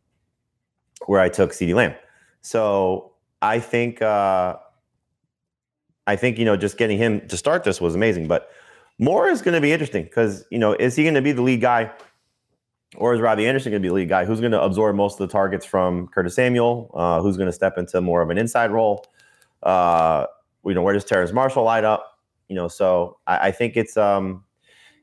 [1.06, 1.94] where I took CeeDee Lamb.
[2.42, 4.56] So I think, uh,
[6.06, 8.28] I think, you know, just getting him to start this was amazing.
[8.28, 8.50] But
[8.98, 11.42] Moore is going to be interesting because, you know, is he going to be the
[11.42, 11.90] lead guy
[12.94, 14.24] or is Robbie Anderson going to be the lead guy?
[14.24, 16.90] Who's going to absorb most of the targets from Curtis Samuel?
[16.94, 19.04] Uh, who's going to step into more of an inside role?
[19.62, 20.26] Uh,
[20.64, 22.18] you know, where does Terrace Marshall light up?
[22.48, 24.44] You know, so I, I, think it's um,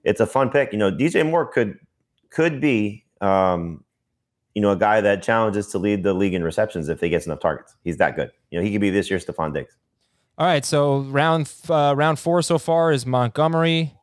[0.03, 0.71] it's a fun pick.
[0.71, 1.77] You know, DJ Moore could
[2.29, 3.83] could be um,
[4.55, 7.25] you know a guy that challenges to lead the league in receptions if he gets
[7.25, 7.75] enough targets.
[7.83, 8.31] He's that good.
[8.51, 9.75] You know, he could be this year's Stefon Diggs.
[10.37, 13.93] All right, so round uh, round four so far is Montgomery,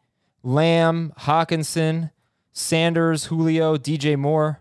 [0.42, 2.10] Lamb, Hockenson.
[2.52, 4.60] Sanders, Julio, DJ Moore,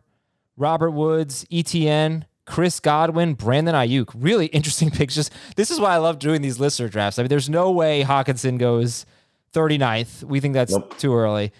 [0.57, 4.11] Robert Woods, ETN, Chris Godwin, Brandon Aiyuk.
[4.15, 5.15] Really interesting picks.
[5.15, 7.19] Just this is why I love doing these listener drafts.
[7.19, 9.05] I mean, there's no way Hockenson goes
[9.53, 10.23] 39th.
[10.23, 10.97] We think that's nope.
[10.97, 11.51] too early.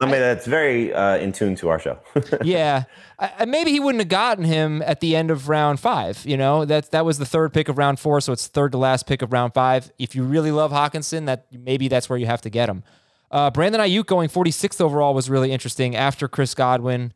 [0.00, 1.98] I mean, that's very uh, in tune to our show.
[2.42, 2.84] yeah,
[3.18, 6.24] I, maybe he wouldn't have gotten him at the end of round five.
[6.26, 8.78] You know, that that was the third pick of round four, so it's third to
[8.78, 9.92] last pick of round five.
[9.98, 12.82] If you really love Hockenson, that maybe that's where you have to get him.
[13.30, 17.12] Uh, Brandon Aiyuk going 46th overall was really interesting after Chris Godwin.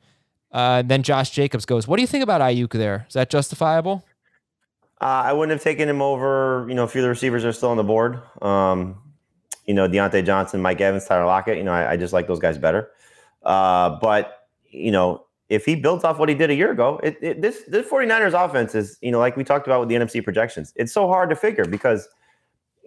[0.50, 1.86] Uh, then Josh Jacobs goes.
[1.86, 3.04] What do you think about Aiyuk there?
[3.08, 4.04] Is that justifiable?
[5.00, 6.66] Uh, I wouldn't have taken him over.
[6.68, 8.20] You know, a few of the receivers are still on the board.
[8.42, 8.98] Um,
[9.64, 11.58] you know, Diontae Johnson, Mike Evans, Tyler Lockett.
[11.58, 12.90] You know, I, I just like those guys better.
[13.42, 17.16] Uh, but you know, if he builds off what he did a year ago, it,
[17.22, 20.22] it, this this 49ers offense is, you know, like we talked about with the NFC
[20.22, 22.08] projections, it's so hard to figure because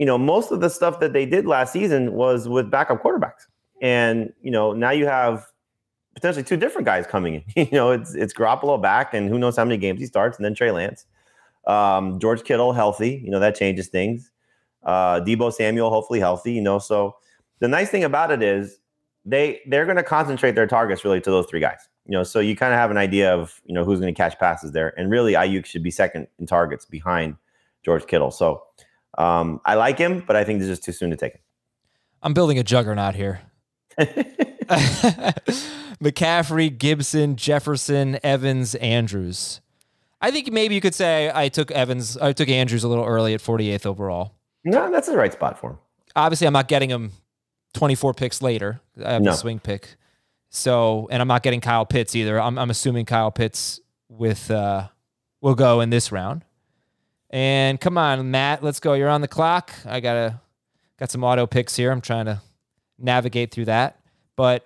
[0.02, 3.46] you know, most of the stuff that they did last season was with backup quarterbacks.
[3.84, 5.46] And, you know, now you have
[6.16, 7.44] potentially two different guys coming in.
[7.68, 10.44] you know, it's it's Garoppolo back, and who knows how many games he starts, and
[10.44, 11.06] then Trey Lance.
[11.68, 14.32] Um, George Kittle healthy, you know, that changes things.
[14.84, 16.80] Uh, Deebo Samuel hopefully healthy, you know.
[16.80, 17.18] So
[17.60, 18.80] the nice thing about it is
[19.24, 21.88] they they're going to concentrate their targets really to those three guys.
[22.08, 24.18] You know, so you kind of have an idea of you know who's going to
[24.18, 27.36] catch passes there, and really Aiyuk should be second in targets behind
[27.86, 28.32] George Kittle.
[28.32, 28.64] So
[29.18, 31.42] um, I like him, but I think this is too soon to take him.
[32.24, 33.42] I'm building a juggernaut here.
[36.02, 39.62] McCaffrey, Gibson, Jefferson, Evans, Andrews.
[40.22, 43.34] I think maybe you could say I took Evans, I took Andrews a little early
[43.34, 44.34] at 48th overall.
[44.64, 45.78] No, that's the right spot for him.
[46.16, 47.12] Obviously, I'm not getting him
[47.74, 48.82] 24 picks later.
[49.04, 49.32] I have No.
[49.32, 49.96] the swing pick.
[50.50, 52.40] So, and I'm not getting Kyle Pitts either.
[52.40, 54.90] I'm, I'm assuming Kyle Pitts with uh,
[55.40, 56.44] will go in this round.
[57.32, 58.94] And come on, Matt, let's go.
[58.94, 59.72] You're on the clock.
[59.86, 60.40] I gotta
[61.00, 61.92] got some auto picks here.
[61.92, 62.42] I'm trying to
[63.00, 64.00] navigate through that.
[64.36, 64.66] But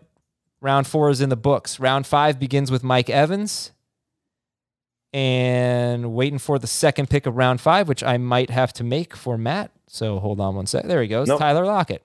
[0.61, 1.79] round four is in the books.
[1.79, 3.71] Round five begins with Mike Evans.
[5.13, 9.15] And waiting for the second pick of round five, which I might have to make
[9.15, 9.71] for Matt.
[9.87, 10.85] So hold on one sec.
[10.85, 11.27] There he goes.
[11.27, 11.39] Nope.
[11.39, 12.01] Tyler Lockett.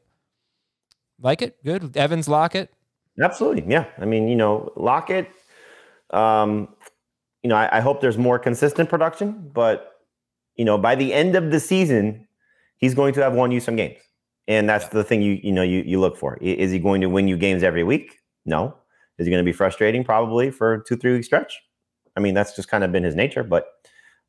[1.21, 1.63] Like it?
[1.65, 1.97] Good.
[1.97, 2.71] Evans Lockett.
[3.21, 3.87] Absolutely, yeah.
[3.99, 5.29] I mean, you know, Lockett.
[6.11, 6.69] Um,
[7.43, 9.90] you know, I, I hope there's more consistent production, but
[10.61, 12.29] you know, by the end of the season,
[12.77, 13.97] he's going to have won you some games,
[14.47, 16.37] and that's the thing you you know you you look for.
[16.43, 18.19] Is he going to win you games every week?
[18.45, 18.77] No.
[19.19, 20.05] Is he going to be frustrating?
[20.05, 21.53] Probably for a two three week stretch.
[22.17, 23.43] I mean, that's just kind of been his nature.
[23.43, 23.65] But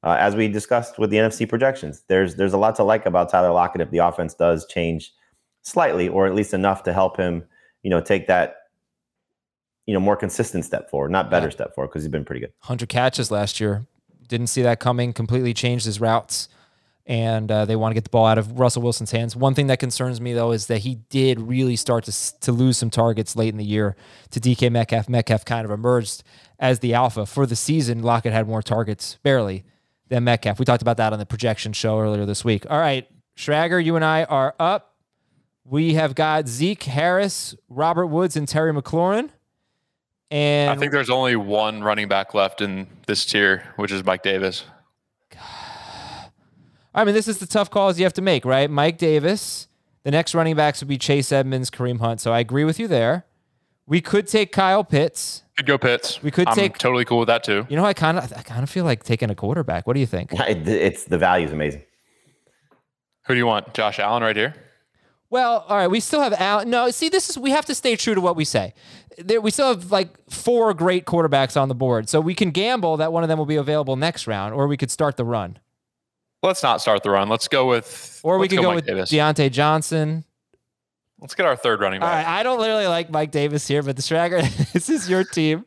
[0.04, 3.28] uh, as we discussed with the NFC projections, there's there's a lot to like about
[3.30, 5.12] Tyler Lockett if the offense does change
[5.64, 7.44] slightly, or at least enough to help him,
[7.84, 8.56] you know, take that
[9.86, 11.52] you know more consistent step forward, not better Yeah.
[11.60, 12.54] step forward because he's been pretty good.
[12.62, 13.86] 100 catches last year.
[14.32, 15.12] Didn't see that coming.
[15.12, 16.48] Completely changed his routes.
[17.06, 19.36] And uh, they want to get the ball out of Russell Wilson's hands.
[19.36, 22.78] One thing that concerns me, though, is that he did really start to, to lose
[22.78, 23.98] some targets late in the year
[24.30, 25.10] to DK Metcalf.
[25.10, 26.24] Metcalf kind of emerged
[26.60, 27.26] as the alpha.
[27.26, 29.66] For the season, Lockett had more targets, barely,
[30.08, 30.60] than Metcalf.
[30.60, 32.66] We talked about that on the projection show earlier this week.
[32.70, 34.96] All right, Schragger, you and I are up.
[35.66, 39.32] We have got Zeke Harris, Robert Woods, and Terry McLaurin.
[40.32, 44.24] And I think there's only one running back left in this tier, which is Mike
[44.24, 44.64] Davis.
[46.94, 48.70] I mean, this is the tough calls you have to make, right?
[48.70, 49.68] Mike Davis.
[50.04, 52.20] The next running backs would be Chase Edmonds, Kareem Hunt.
[52.22, 53.26] So I agree with you there.
[53.86, 55.44] We could take Kyle Pitts.
[55.58, 56.24] Could go Pitts.
[56.24, 57.68] We could I'm take- totally cool with that too.
[57.70, 59.86] You know, I kind of, I kind of feel like taking a quarterback.
[59.86, 60.32] What do you think?
[60.40, 61.84] It's the value is amazing.
[63.28, 63.74] Who do you want?
[63.74, 64.56] Josh Allen right here.
[65.30, 66.66] Well, all right, we still have Al.
[66.66, 68.74] No, see, this is we have to stay true to what we say.
[69.18, 72.98] There, we still have like four great quarterbacks on the board, so we can gamble
[72.98, 75.60] that one of them will be available next round, or we could start the run,
[76.44, 77.30] Let's not start the run.
[77.30, 78.20] Let's go with.
[78.24, 79.12] or we could go, Mike with Davis.
[79.12, 80.26] Diontae Johnson.
[81.20, 82.26] Let's get our third running back.
[82.26, 84.42] right, I don't literally like Mike Davis here, but the Schragger,
[84.74, 85.66] this is your team,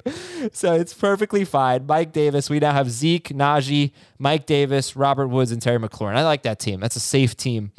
[0.52, 1.87] so it's perfectly fine.
[1.87, 2.50] Mike Davis.
[2.50, 6.16] We now have Zeke, Najee, Mike Davis, Robert Woods, and Terry McLaurin.
[6.16, 6.80] I like that team.
[6.80, 7.70] That's a safe team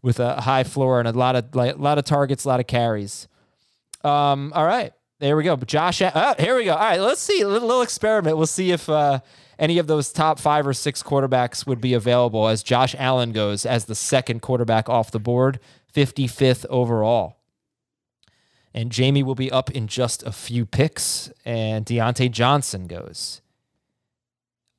[0.00, 2.60] with a high floor and a lot of like, a lot of targets, a lot
[2.60, 3.26] of carries.
[4.04, 4.92] Um, all right,
[5.24, 5.56] there we go.
[5.56, 6.74] Josh, oh, here we go.
[6.74, 8.36] All right, let's see a little, little experiment.
[8.36, 9.20] We'll see if uh,
[9.58, 13.64] any of those top five or six quarterbacks would be available as Josh Allen goes
[13.64, 15.60] as the second quarterback off the board,
[15.94, 17.38] 55th overall.
[18.74, 23.40] And Jamey will be up in just a few picks, and Diontae Johnson goes.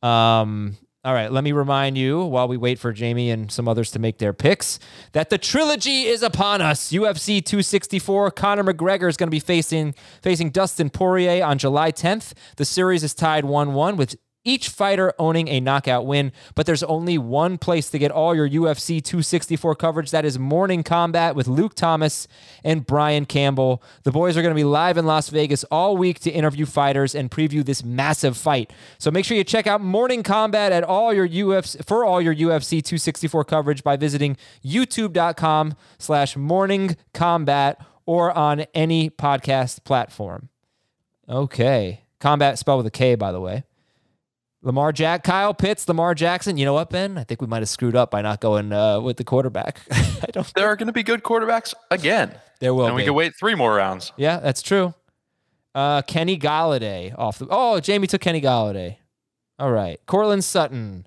[0.04, 3.92] Um, all right, let me remind you while we wait for Jamey and some others
[3.92, 4.80] to make their picks
[5.12, 6.92] that the trilogy is upon us.
[6.92, 8.32] UFC 264.
[8.32, 12.34] Conor McGregor is going to be facing facing Dustin Poirier on July 10th.
[12.58, 17.18] The series is tied 1-1 with each fighter owning a knockout win, but there's only
[17.18, 20.12] one place to get all your UFC 264 coverage.
[20.12, 22.28] That is Morning Kombat with Luke Thomas
[22.64, 23.84] and Brian Campbell.
[24.04, 27.14] The boys are going to be live in Las Vegas all week to interview fighters
[27.14, 28.72] and preview this massive fight.
[29.00, 32.34] So make sure you check out Morning Kombat at all your UFC for all your
[32.34, 40.50] UFC 264 coverage by visiting youtube.com slash morning kombat or on any podcast platform.
[41.28, 42.02] Okay.
[42.20, 43.65] Combat spelled with a K, by the way.
[44.66, 46.58] Lamar Jack, Kyle Pitts, Lamar Jackson.
[46.58, 47.20] You know what, Ben?
[47.20, 49.80] I think we might have screwed up by not going uh, with the quarterback.
[49.92, 50.52] I don't.
[50.56, 52.36] There are going to be good quarterbacks again.
[52.60, 54.12] There will and we can wait three more rounds.
[54.18, 54.96] Yeah, that's true.
[55.76, 57.48] Uh, Kenny Golladay off the.
[57.48, 58.98] Oh, Jamey took Kenny Golladay.
[59.60, 61.06] All right, Courtland Sutton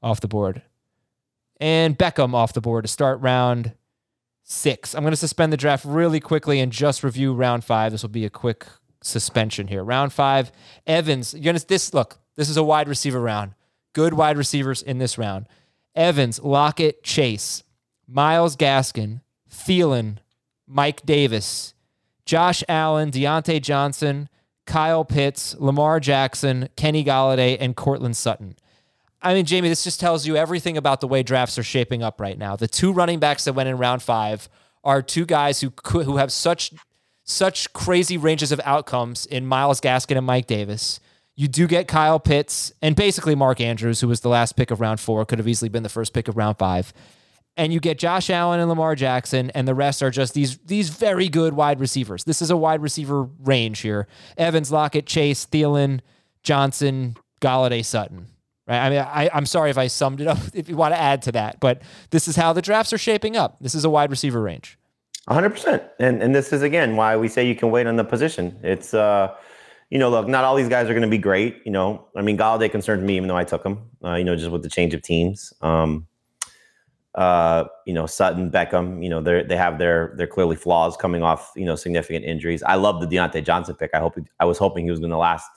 [0.00, 0.62] off the board,
[1.60, 3.72] and Beckham off the board to start round
[4.44, 4.94] six.
[4.94, 7.90] I'm going to suspend the draft really quickly and just review round five.
[7.90, 8.64] This will be a quick
[9.02, 9.82] suspension here.
[9.82, 10.52] Round five,
[10.86, 11.34] Evans.
[11.34, 12.21] You're gonna this look.
[12.36, 13.52] This is a wide receiver round.
[13.92, 15.46] Good wide receivers in this round.
[15.94, 17.62] Evans, Lockett, Chase,
[18.08, 20.18] Myles Gaskin, Thielen,
[20.66, 21.74] Mike Davis,
[22.24, 24.28] Josh Allen, Diontae Johnson,
[24.66, 28.56] Kyle Pitts, Lamar Jackson, Kenny Golladay, and Courtland Sutton.
[29.20, 32.20] I mean, Jamey, this just tells you everything about the way drafts are shaping up
[32.20, 32.56] right now.
[32.56, 34.48] The two running backs that went in round five
[34.82, 36.72] are two guys who who have such
[37.24, 40.98] such crazy ranges of outcomes in Myles Gaskin and Mike Davis.
[41.34, 44.80] You do get Kyle Pitts and basically Mark Andrews, who was the last pick of
[44.80, 46.92] round four, could have easily been the first pick of round five.
[47.56, 50.88] And you get Josh Allen and Lamar Jackson, and the rest are just these these
[50.88, 52.24] very good wide receivers.
[52.24, 54.06] This is a wide receiver range here:
[54.38, 56.00] Evans, Lockett, Chase, Thielen,
[56.42, 58.28] Johnson, Golladay, Sutton.
[58.66, 58.78] Right?
[58.78, 60.38] I mean, I, I'm sorry if I summed it up.
[60.54, 63.36] If you want to add to that, but this is how the drafts are shaping
[63.36, 63.56] up.
[63.60, 64.78] This is a wide receiver range.
[65.28, 65.88] 100%.
[65.98, 68.58] And and this is again why we say you can wait on the position.
[68.62, 69.34] It's uh
[69.92, 71.60] you know, look, not all these guys are going to be great.
[71.66, 73.90] You know, I mean, Golladay concerns me, even though I took him.
[74.02, 75.52] Uh, you know, just with the change of teams.
[75.60, 76.06] Um,
[77.14, 79.04] uh, you know, Sutton, Beckham.
[79.04, 81.52] You know, they they have their their clearly flaws coming off.
[81.56, 82.62] You know, significant injuries.
[82.62, 83.90] I love the Diontae Johnson pick.
[83.92, 85.50] I hope he, I was hoping he was going to last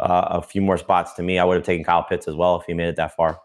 [0.00, 1.38] uh, a few more spots to me.
[1.38, 3.38] I would have taken Kyle Pitts as well if he made it that far.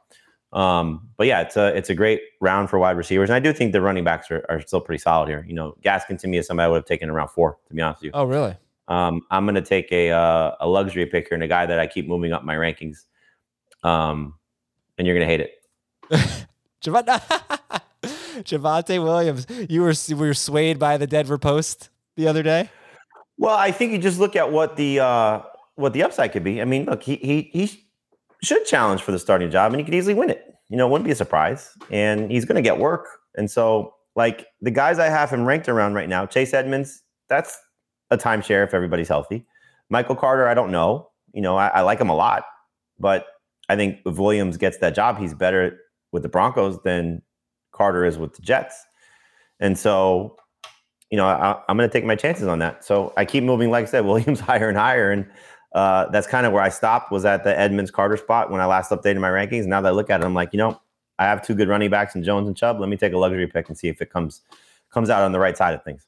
[0.51, 3.53] Um, but yeah, it's a it's a great round for wide receivers, and I do
[3.53, 5.45] think the running backs are, are still pretty solid here.
[5.47, 7.83] You know, Gaskin to me is somebody I would have taken around four, to be
[7.83, 8.11] honest with you.
[8.15, 8.57] Oh, really?
[8.87, 11.79] Um, I'm going to take a uh, a luxury pick here and a guy that
[11.79, 12.97] I keep moving up my rankings.
[13.83, 14.35] Um,
[14.97, 16.47] and you're going to hate it.
[18.43, 22.69] Javonte Williams, you were were swayed by the Denver Post the other day.
[23.37, 25.41] Well, I think you just look at what the uh,
[25.75, 26.61] what the upside could be.
[26.61, 27.87] I mean, look, he he he
[28.43, 30.43] should challenge for the starting job, and he could easily win it.
[30.69, 33.07] You know, it wouldn't be a surprise, and he's going to get work.
[33.35, 37.57] And so, like the guys I have him ranked around right now, Chase Edmonds, that's
[38.13, 39.45] a timeshare if everybody's healthy.
[39.89, 41.09] Michael Carter, I don't know.
[41.33, 42.45] You know, I, I like him a lot,
[42.99, 43.25] but
[43.69, 45.79] I think if Williams gets that job, he's better
[46.11, 47.21] with the Broncos than
[47.71, 48.85] Carter is with the Jets.
[49.59, 50.37] And so,
[51.09, 52.83] you know, I, am going to take my chances on that.
[52.83, 55.11] So I keep moving, like I said, Williams higher and higher.
[55.11, 55.25] And
[55.73, 58.65] uh, that's kind of where I stopped was at the Edmonds Carter spot when I
[58.65, 59.65] last updated my rankings.
[59.65, 60.79] Now that I look at it, I'm like, you know,
[61.19, 62.79] I have two good running backs in Jones and Chubb.
[62.79, 64.41] Let me take a luxury pick and see if it comes
[64.89, 66.05] comes out on the right side of things.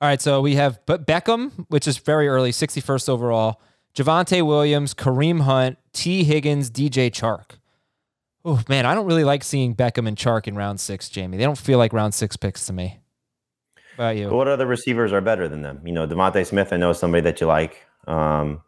[0.00, 3.60] All right, so we have Beckham, which is very early, 61st overall.
[3.94, 7.58] Javonte Williams, Kareem Hunt, Tee Higgins, DJ Chark.
[8.44, 11.36] Oh man, I don't really like seeing Beckham and Chark in round six, Jamey.
[11.36, 13.00] They don't feel like round six picks to me.
[13.96, 14.30] What about you?
[14.30, 15.82] What other receivers are better than them?
[15.84, 16.72] You know, DeVonta Smith.
[16.72, 17.84] I know somebody that you like.
[18.06, 18.62] Um,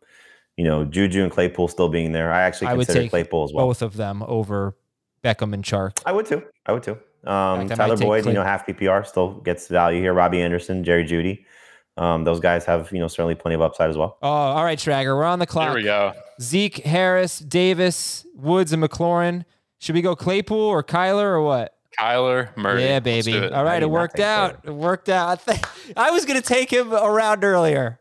[0.58, 2.30] you know, Juju and Claypool still being there.
[2.30, 3.66] I actually I would consider take Claypool as well.
[3.66, 4.76] both of them over
[5.24, 6.02] Beckham and Chark.
[6.04, 6.42] I would too.
[6.66, 6.98] I would too.
[7.24, 10.12] Um, fact, I might Tyler Boyd, Clay- you know, half PPR still gets value here.
[10.12, 11.44] Robbie Anderson, Jerry Jeudy.
[11.96, 14.18] Um, those guys have, you know, certainly plenty of upside as well.
[14.22, 15.14] Oh, all right, Schrager.
[15.16, 15.68] We're on the clock.
[15.68, 16.14] Here we go.
[16.40, 19.44] Zeke, Harris, Davis, Woods, and McLaurin.
[19.78, 21.74] Should we go Claypool or Kyler or what?
[21.98, 22.84] Kyler Murray.
[22.84, 23.36] Yeah, baby.
[23.36, 24.60] All right, it worked out.
[24.64, 25.42] It worked out.
[25.96, 27.98] I was going to take him around earlier.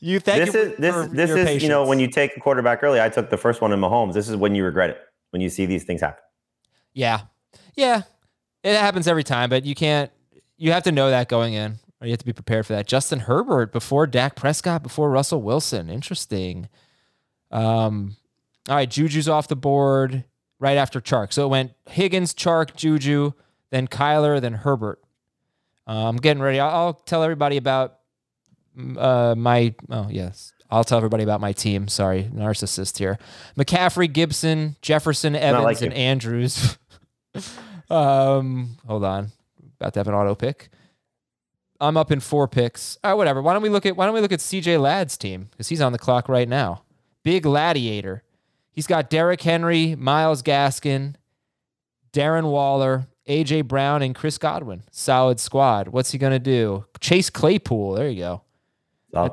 [0.00, 2.36] You thank this you is this for this your is you know when you take
[2.36, 3.00] a quarterback early.
[3.00, 4.12] I took the first one in Mahomes.
[4.14, 4.98] This is when you regret it
[5.30, 6.22] when you see these things happen.
[6.92, 7.22] Yeah.
[7.74, 8.02] Yeah.
[8.64, 10.10] It happens every time, but you can't
[10.56, 11.76] you have to know that going in.
[12.00, 12.86] Or you have to be prepared for that.
[12.86, 15.88] Justin Herbert before Dak Prescott, before Russell Wilson.
[15.88, 16.68] Interesting.
[17.52, 18.16] Um
[18.68, 20.24] all right, Juju's off the board
[20.58, 21.32] right after Chark.
[21.32, 23.32] So it went Higgins, Chark, Juju,
[23.70, 25.00] then Kyler, then Herbert.
[25.86, 26.60] Uh, I'm getting ready.
[26.60, 27.98] I'll, I'll tell everybody about
[28.76, 29.74] mm, uh, my.
[29.90, 31.88] Oh yes, I'll tell everybody about my team.
[31.88, 33.18] Sorry, narcissist here.
[33.58, 35.92] McCaffrey, Gibson, Jefferson, Evans, like and.
[35.92, 36.78] Andrews.
[37.90, 39.30] um, hold on,
[39.80, 40.68] about to have an auto pick.
[41.80, 42.96] I'm up in four picks.
[43.04, 43.42] All right, whatever.
[43.42, 45.80] Why don't we look at Why don't we look at CJ Ladd's team because he's
[45.80, 46.82] on the clock right now.
[47.22, 48.22] Big Gladiator.
[48.70, 51.14] He's got Derrick Henry, Myles Gaskin,
[52.12, 54.82] Darren Waller, AJ Brown, and Chris Godwin.
[54.90, 55.88] Solid squad.
[55.88, 56.84] What's he gonna do?
[57.00, 57.92] Chase Claypool.
[57.94, 58.42] There you go.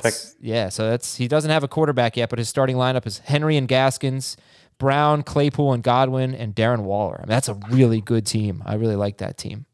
[0.03, 3.19] That's- Yeah, so that's he doesn't have a quarterback yet, but his starting lineup is
[3.19, 4.35] Henry and Gaskins,
[4.81, 7.17] Brown, Claypool, and Godwin, and Darren Waller.
[7.19, 8.63] I mean, that's a really good team.
[8.65, 9.67] I really like that team.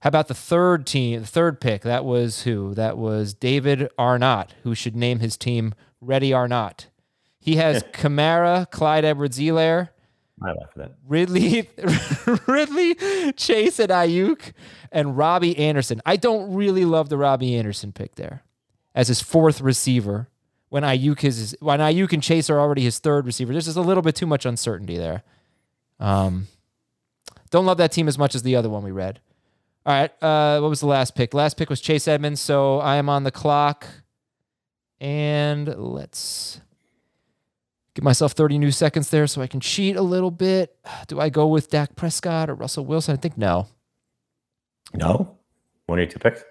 [0.00, 1.82] How about the third team, the third pick?
[1.82, 2.74] That was who?
[2.74, 6.88] That was David Arnott, who should name his team Ready Arnott.
[7.38, 9.90] He has Kamara, Clyde Edwards Helaire,
[10.42, 10.92] I laugh at that.
[11.06, 11.70] Ridley,
[12.48, 14.54] Ridley, Chase, and Aiyuk,
[14.90, 16.02] and Robbie Anderson.
[16.04, 18.42] I don't really love the Robbie Anderson pick there
[18.92, 20.28] as his fourth receiver.
[20.72, 23.82] When Aiyuk is when Aiyuk and Chase are already his third receiver, there's just a
[23.82, 25.22] little bit too much uncertainty there.
[26.00, 26.46] Um,
[27.50, 29.20] don't love that team as much as the other one we read.
[29.84, 31.34] All right, uh, what was the last pick?
[31.34, 33.86] Last pick was Chase Edmonds, so I am on the clock,
[34.98, 36.62] and let's
[37.94, 40.74] give myself 30 new seconds there so I can cheat a little bit.
[41.06, 43.12] Do I go with Dak Prescott or Russell Wilson?
[43.12, 43.66] I think no.
[44.94, 45.36] No,
[45.84, 46.42] one or two picks.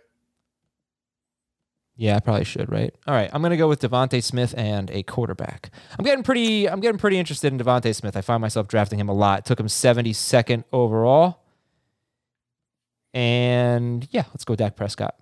[2.01, 2.91] Yeah, I probably should, right?
[3.05, 5.69] All right, I'm gonna go with DeVonta Smith and a quarterback.
[5.99, 6.67] I'm getting pretty.
[6.67, 8.17] I'm getting pretty interested in DeVonta Smith.
[8.17, 9.45] I find myself drafting him a lot.
[9.45, 11.43] Took him 72nd overall,
[13.13, 15.13] and yeah, let's go Dak Prescott.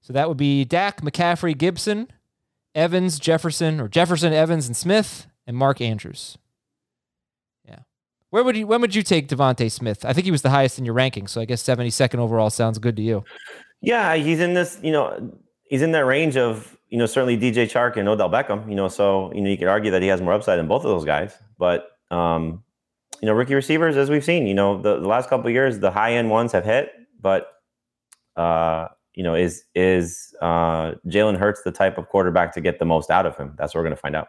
[0.00, 2.08] So that would be Dak, McCaffrey, Gibson,
[2.74, 6.36] Evans, Jefferson, or Jefferson, Evans, and Smith, and Mark Andrews.
[7.64, 7.82] Yeah.
[8.30, 10.04] Where would you when would you take DeVonta Smith?
[10.04, 12.80] I think he was the highest in your ranking, so I guess 72nd overall sounds
[12.80, 13.22] good to you.
[13.80, 15.32] Yeah, he's in this, you know,
[15.70, 18.88] he's in that range of, you know, certainly DJ Chark and Odell Beckham, you know,
[18.88, 21.04] so, you know, you could argue that he has more upside than both of those
[21.06, 21.38] guys.
[21.56, 22.62] But, um,
[23.22, 25.90] you know, rookie receivers, as we've seen, you know, the, the last couple years, the
[25.90, 27.46] high end ones have hit, but,
[28.36, 32.84] uh, you know, is is uh, Jalen Hurts the type of quarterback to get the
[32.84, 33.54] most out of him?
[33.56, 34.28] That's what we're going to find out.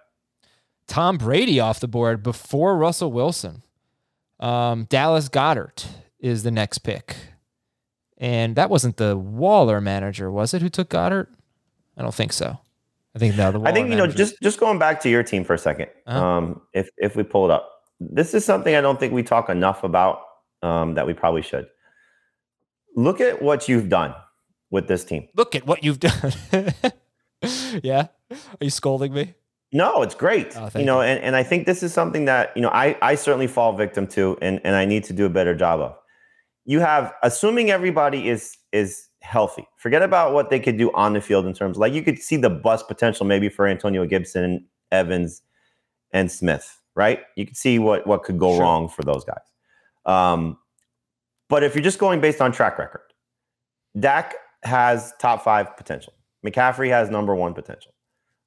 [0.87, 3.63] Tom Brady off the board before Russell Wilson.
[4.39, 5.87] Um, Dallas Goedert
[6.19, 7.15] is the next pick.
[8.21, 11.27] And that wasn't the Waller manager, was it, who took Goedert?
[11.97, 12.59] I don't think so.
[13.15, 13.51] I think no.
[13.51, 15.57] The Waller I think you know just just going back to your team for a
[15.57, 16.25] 2nd Uh-huh.
[16.25, 17.69] Um, if if we pull it up,
[17.99, 20.21] this is something I don't think we talk enough about
[20.61, 21.67] um, that we probably should.
[22.95, 24.13] Look at what you've done
[24.69, 25.27] with this team.
[25.35, 26.31] look at what you've done.
[27.83, 29.33] yeah, are you scolding me?
[29.73, 30.55] No, it's great.
[30.57, 33.15] Oh, you know, and, and I think this is something that, you know, I, I
[33.15, 35.95] certainly fall victim to and, and I need to do a better job of.
[36.65, 39.67] You have assuming everybody is is healthy.
[39.77, 42.37] Forget about what they could do on the field in terms like you could see
[42.37, 45.41] the bust potential maybe for Antonio Gibson, Evans,
[46.11, 47.21] and Smith, right?
[47.35, 48.61] You could see what what could go Sure.
[48.61, 49.37] wrong for those guys.
[50.05, 50.57] Um,
[51.49, 53.01] but if you're just going based on track record,
[53.99, 56.13] Dak has top five potential.
[56.45, 57.93] McCaffrey has number one potential.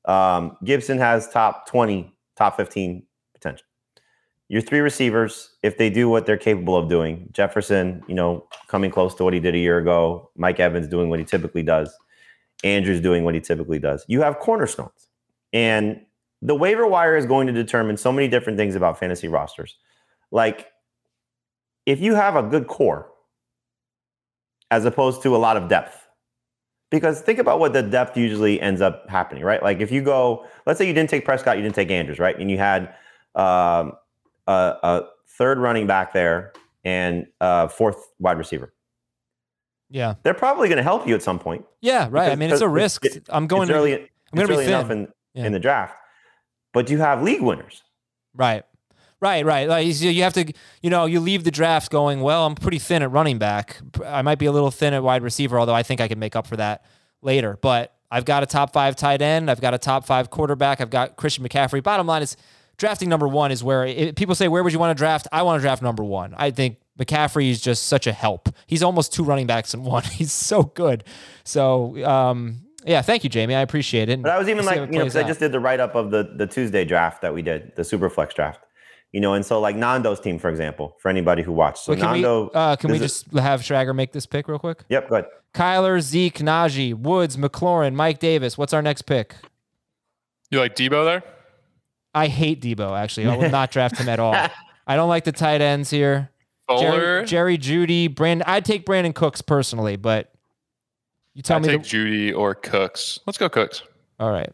[0.07, 3.67] Um, Gibson has top 20, top 15 potential.
[4.55, 8.89] Your three receivers, if they do what they're capable of doing, Jefferson, you know, coming
[8.89, 11.93] close to what he did a year ago, Mike Evans doing what he typically does,
[12.63, 15.09] Andrews doing what he typically does, you have cornerstones.
[15.53, 16.03] And
[16.41, 19.77] the waiver wire is going to determine so many different things about fantasy rosters.
[20.31, 20.69] Like,
[21.85, 23.11] if you have a good core,
[24.71, 26.07] as opposed to a lot of depth,
[26.93, 29.65] because think about what the depth usually ends up happening, right?
[29.65, 32.39] Like if you go, let's say you didn't take Prescott, you didn't take Andrews, right?
[32.39, 32.95] And you had
[33.35, 33.95] um,
[34.47, 35.03] a, a
[35.39, 36.53] third running back there
[36.85, 38.73] and a fourth wide receiver.
[39.91, 41.65] Yeah, They're probably going to help you at some point.
[41.81, 42.33] yeah, right.
[42.33, 43.05] I mean, it's a risk.
[43.05, 43.75] it- I'm going to.
[43.75, 44.99] early, I'm going to be early enough thin.
[44.99, 45.47] in, Yeah.
[45.47, 45.95] in the draft,
[46.73, 47.83] but you have league winners.
[48.35, 48.65] Right.
[49.21, 49.69] Right, right.
[49.69, 53.03] Like you have to, you know, you leave the draft going, well, I'm pretty thin
[53.03, 53.81] at running back.
[54.05, 56.35] I might be a little thin at wide receiver, although I think I can make
[56.37, 56.85] up for that
[57.23, 57.57] later.
[57.63, 59.51] But I've got a top five tight end.
[59.51, 60.81] I've got a top five quarterback.
[60.81, 61.83] I've got Christian McCaffrey.
[61.83, 62.37] Bottom line is
[62.77, 65.27] drafting number one is where it, people say, where would you want to draft?
[65.33, 66.35] I want to draft number one.
[66.37, 68.49] I think McCaffrey is just such a help.
[68.67, 70.03] He's almost two running backs in one.
[70.13, 71.05] He's so good.
[71.45, 73.57] So, um, yeah, thank you, Jamey.
[73.57, 74.23] I appreciate it.
[74.23, 76.11] But I was even like, you know, because I just did the write up of
[76.11, 78.61] the the Tuesday draft that we did, the Superflex draft.
[79.11, 81.79] You know, and so like Nando's team, for example, for anybody who watched.
[81.85, 84.27] So Wait, can Nando, we, uh, can we this is- just have Schrager make this
[84.27, 84.85] pick real quick?
[84.89, 85.29] Yep, go ahead.
[85.55, 88.59] Kyler, Zeke, Najee, Woods, McLaurin, Mike Davis.
[88.59, 89.37] What's our next pick?
[90.51, 91.23] You like Deebo there?
[92.15, 93.27] I hate Deebo, actually.
[93.27, 94.35] I will not draft him at all.
[94.87, 96.31] I don't like the tight ends here.
[96.69, 97.25] Fuller.
[97.25, 98.43] Jerry, Jerry Jeudy, Brandin.
[98.47, 100.33] I'd take Brandin Cooks personally, but
[101.35, 101.69] you tell I me.
[101.69, 103.19] take the- Jeudy or Cooks.
[103.27, 103.83] Let's go Cooks.
[104.21, 104.51] all right.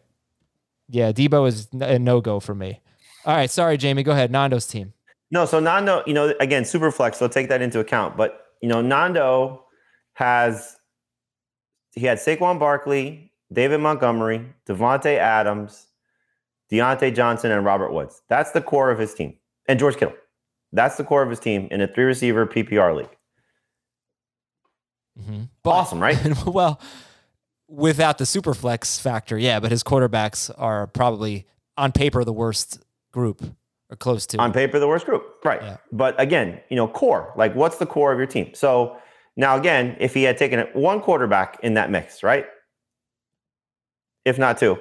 [0.89, 2.81] Yeah, Deebo is a no go for me.
[3.25, 3.49] All right.
[3.49, 4.03] Sorry, Jamey.
[4.03, 4.29] Go ahead.
[4.31, 4.91] Nando's team.
[5.29, 7.17] No, so Nando, you know, again, super flex.
[7.17, 8.17] so take that into account.
[8.17, 9.63] But you know, Nando
[10.13, 10.75] has
[11.93, 15.87] he had Saquon Barkley, David Montgomery, Davante Adams,
[16.71, 18.21] Diontae Johnson, and Robert Woods.
[18.29, 19.35] That's the core of his team.
[19.67, 20.15] And George Kittle.
[20.71, 23.09] That's the core of his team in a three receiver PPR league.
[25.19, 25.43] Mm-hmm.
[25.65, 26.17] Awesome, right?
[26.45, 26.79] well,
[27.67, 31.45] without the super flex factor, yeah, but his quarterbacks are probably
[31.77, 32.79] on paper the worst
[33.11, 33.43] group
[33.89, 34.37] or close to.
[34.39, 35.77] on paper the worst group right Yeah.
[35.91, 38.95] but again you know core like what's the core of your team so
[39.35, 42.45] now again if he had taken one quarterback in that mix right
[44.23, 44.77] if not two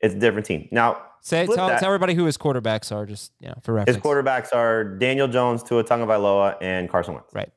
[0.00, 3.48] it's a different team now Say, tell, tell everybody who his quarterbacks are, just you
[3.48, 3.96] know, for reference.
[3.96, 7.50] his quarterbacks are daniel jones tua tagovailoa and carson wentz Right.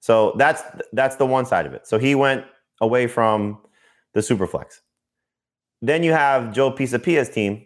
[0.00, 0.62] so that's
[0.92, 2.44] that's the one side of it so he went
[2.80, 3.58] away from
[4.14, 4.80] the superflex
[5.80, 7.64] then you have joe pisapia's team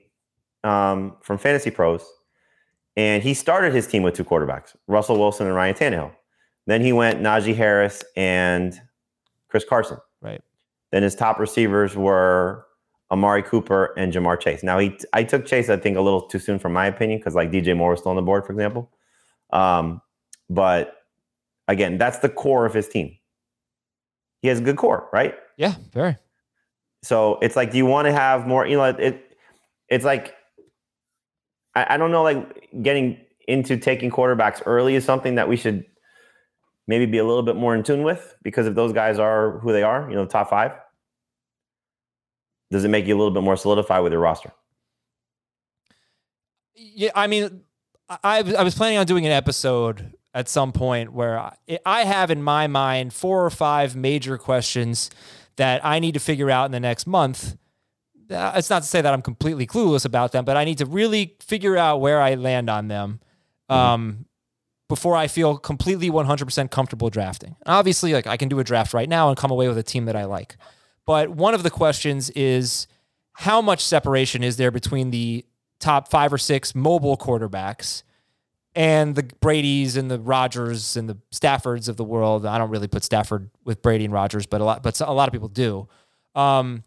[0.65, 2.05] um, from fantasy pros
[2.97, 6.13] and he started his team with two quarterbacks, Russell Wilson and Ryan Tannehill.
[6.67, 8.75] Then he went Najee Harris and
[9.49, 9.99] Chris Carson.
[10.23, 10.41] Right.
[10.93, 12.65] Then his top receivers were
[13.11, 14.63] Amari Cooper and Ja'Marr Chase.
[14.63, 17.35] Now he, I took Chase, I think, a little too soon, from my opinion, because
[17.35, 18.91] like DJ Moore was still on the board, for example.
[19.51, 20.03] Um,
[20.51, 20.95] but
[21.69, 23.17] again, that's the core of his team.
[24.43, 25.35] He has a good core, right?
[25.57, 26.17] Yeah, very.
[27.03, 28.67] So it's like, do you want to have more?
[28.67, 29.23] You know, it.
[29.89, 30.35] It's like,
[31.77, 35.85] I, I don't know, like getting into taking quarterbacks early is something that we should
[36.89, 39.73] maybe be a little bit more in tune with because if those guys are who
[39.73, 40.73] they are, you know, top five.
[42.71, 44.53] Does it make you a little bit more solidified with your roster?
[46.75, 47.63] Yeah, I mean,
[48.09, 51.57] I, I was planning on doing an episode at some point where I,
[51.87, 55.11] I have in my mind four or five major questions
[55.57, 57.57] that I need to figure out in the next month.
[58.31, 60.87] Uh, It's not to say that I'm completely clueless about them, but I need to
[60.87, 63.21] really figure out where I land on them
[63.71, 64.27] um,
[64.89, 67.57] before I feel completely 100% comfortable drafting.
[67.65, 70.05] Obviously, like I can do a draft right now and come away with a team
[70.05, 70.57] that I like.
[71.07, 72.87] But one of the questions is
[73.33, 75.45] how much separation is there between the
[75.79, 78.03] top five or six mobile quarterbacks
[78.75, 82.45] and the Brady's and the Rodgers and the Staffords of the world.
[82.45, 85.29] I don't really put Stafford with Brady and Rodgers, but a lot, but a lot
[85.29, 85.89] of people do.
[86.35, 86.83] Um,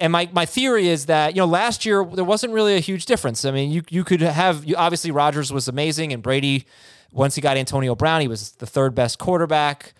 [0.00, 3.04] and my my theory is that you know last year there wasn't really a huge
[3.04, 3.44] difference.
[3.44, 6.66] I mean, you you could have you, obviously Rodgers was amazing and Brady
[7.12, 9.94] once he got Antonio Brown, he was the third best quarterback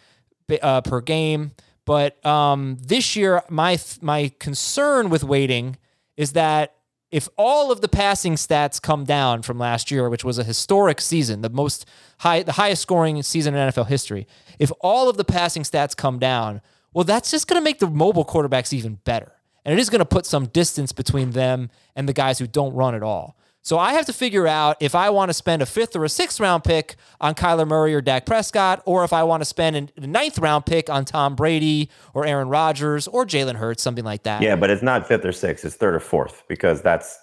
[0.62, 1.52] uh, per game.
[1.88, 5.78] But um, this year, my th- my concern with waiting
[6.18, 6.74] is that
[7.10, 11.00] if all of the passing stats come down from last year, which was a historic
[11.00, 11.86] season, the most
[12.18, 14.26] high, the highest scoring season in NFL history,
[14.58, 16.60] if all of the passing stats come down,
[16.92, 19.32] well, that's just going to make the mobile quarterbacks even better,
[19.64, 22.74] and it is going to put some distance between them and the guys who don't
[22.74, 23.34] run at all.
[23.68, 26.08] So I have to figure out if I want to spend a fifth or a
[26.08, 29.92] sixth round pick on Kyler Murray or Dak Prescott, or if I want to spend
[29.94, 34.22] a ninth round pick on Tom Brady or Aaron Rodgers or Jalen Hurts, something like
[34.22, 34.40] that.
[34.40, 37.18] Yeah, but it's not fifth or sixth; it's third or fourth because that's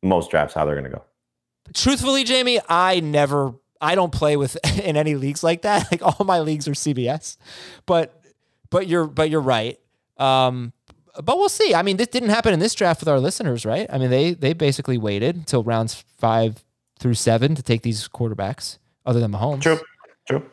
[0.00, 1.04] most drafts how they're going to go.
[1.74, 5.88] Truthfully, Jamey, I never, I don't play with in any leagues like that.
[5.90, 7.38] Like all my leagues are CBS,
[7.86, 8.22] but
[8.70, 9.80] but you're but you're right.
[10.16, 10.72] Um,
[11.22, 11.74] but we'll see.
[11.74, 13.86] I mean, this didn't happen in this draft with our listeners, right?
[13.90, 16.64] I mean, they they basically waited until rounds five
[16.98, 19.62] through seven to take these quarterbacks, other than Mahomes.
[19.62, 19.80] True,
[20.26, 20.44] true.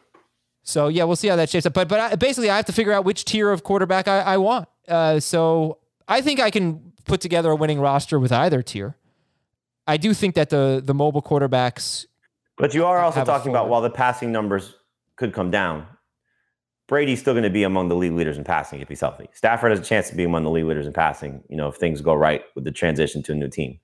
[0.64, 1.74] So yeah, we'll see how that shapes up.
[1.74, 4.38] But but I, basically, I have to figure out which tier of quarterback I, I
[4.38, 4.68] want.
[4.88, 5.78] Uh, so
[6.08, 8.96] I think I can put together a winning roster with either tier.
[9.88, 12.06] I do think that the the mobile quarterbacks.
[12.58, 14.74] But you are also talking about while the passing numbers
[15.18, 15.86] could come down,
[16.88, 19.28] Brady's still going to be among the league leaders in passing if he's healthy.
[19.34, 21.44] Stafford has a chance to be among the league leaders in passing.
[21.50, 23.80] You know, if things go right with the transition to a new team.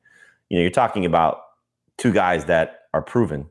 [0.50, 1.42] You know, you're talking about
[1.98, 3.50] two guys that are proven.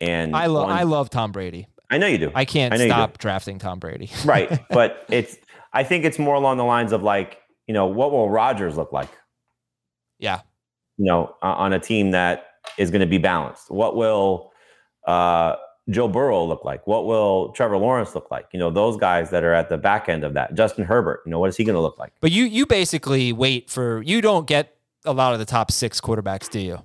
[0.00, 1.68] And I love I love Tom Brady.
[1.90, 2.32] I know you do.
[2.34, 2.94] I can't I know you do.
[2.94, 4.10] stop drafting Tom Brady.
[4.24, 5.36] right, but it's.
[5.74, 8.92] I think it's more along the lines of like, you know, what will Rodgers look
[8.92, 9.08] like?
[10.22, 10.40] yeah.
[10.96, 12.46] you know, on a team that
[12.78, 13.70] is going to be balanced?
[13.70, 14.52] What will
[15.06, 15.56] uh,
[15.90, 16.86] Joe Burrow look like?
[16.86, 18.46] What will Trevor Lawrence look like?
[18.52, 20.54] You know, those guys that are at the back end of that.
[20.54, 22.12] Justin Herbert, you know, what is he going to look like?
[22.20, 26.00] But you you basically wait for you don't get a lot of the top six
[26.00, 26.82] quarterbacks, do you?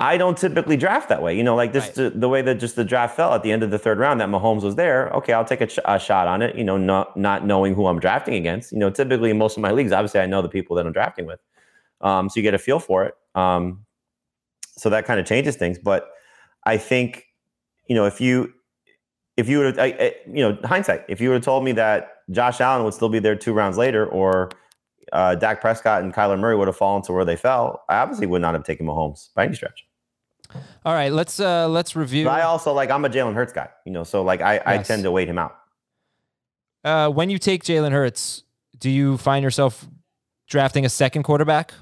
[0.00, 1.36] I don't typically draft that way.
[1.36, 1.94] You know, like this, Right.
[1.94, 4.20] the, the way that just the draft fell at the end of the third round,
[4.20, 5.10] that Mahomes was there.
[5.10, 6.54] Okay, I'll take a, sh- a shot on it.
[6.56, 8.70] You know, not not knowing who I'm drafting against.
[8.72, 10.92] You know, typically in most of my leagues, obviously I know the people that I'm
[10.92, 11.40] drafting with,
[12.00, 13.14] um, so you get a feel for it.
[13.34, 13.86] Um,
[14.76, 15.78] so that kind of changes things.
[15.78, 16.08] But
[16.64, 17.24] I think,
[17.88, 18.52] you know, if you
[19.36, 22.22] if you would, I, I, you know, hindsight, if you would have told me that
[22.30, 24.50] Josh Allen would still be there two rounds later, or
[25.12, 28.26] uh, Dak Prescott and Kyler Murray would have fallen to where they fell, I obviously
[28.26, 29.86] would not have taken Mahomes by any stretch.
[30.84, 32.24] All right, let's uh let's review.
[32.24, 34.78] But I also like I'm a Jalen Hurts guy, you know, so like I, I
[34.78, 35.56] tend to wait him out.
[36.84, 38.44] Uh, when you take Jalen Hurts,
[38.78, 39.86] do you find yourself
[40.48, 41.74] drafting a second quarterback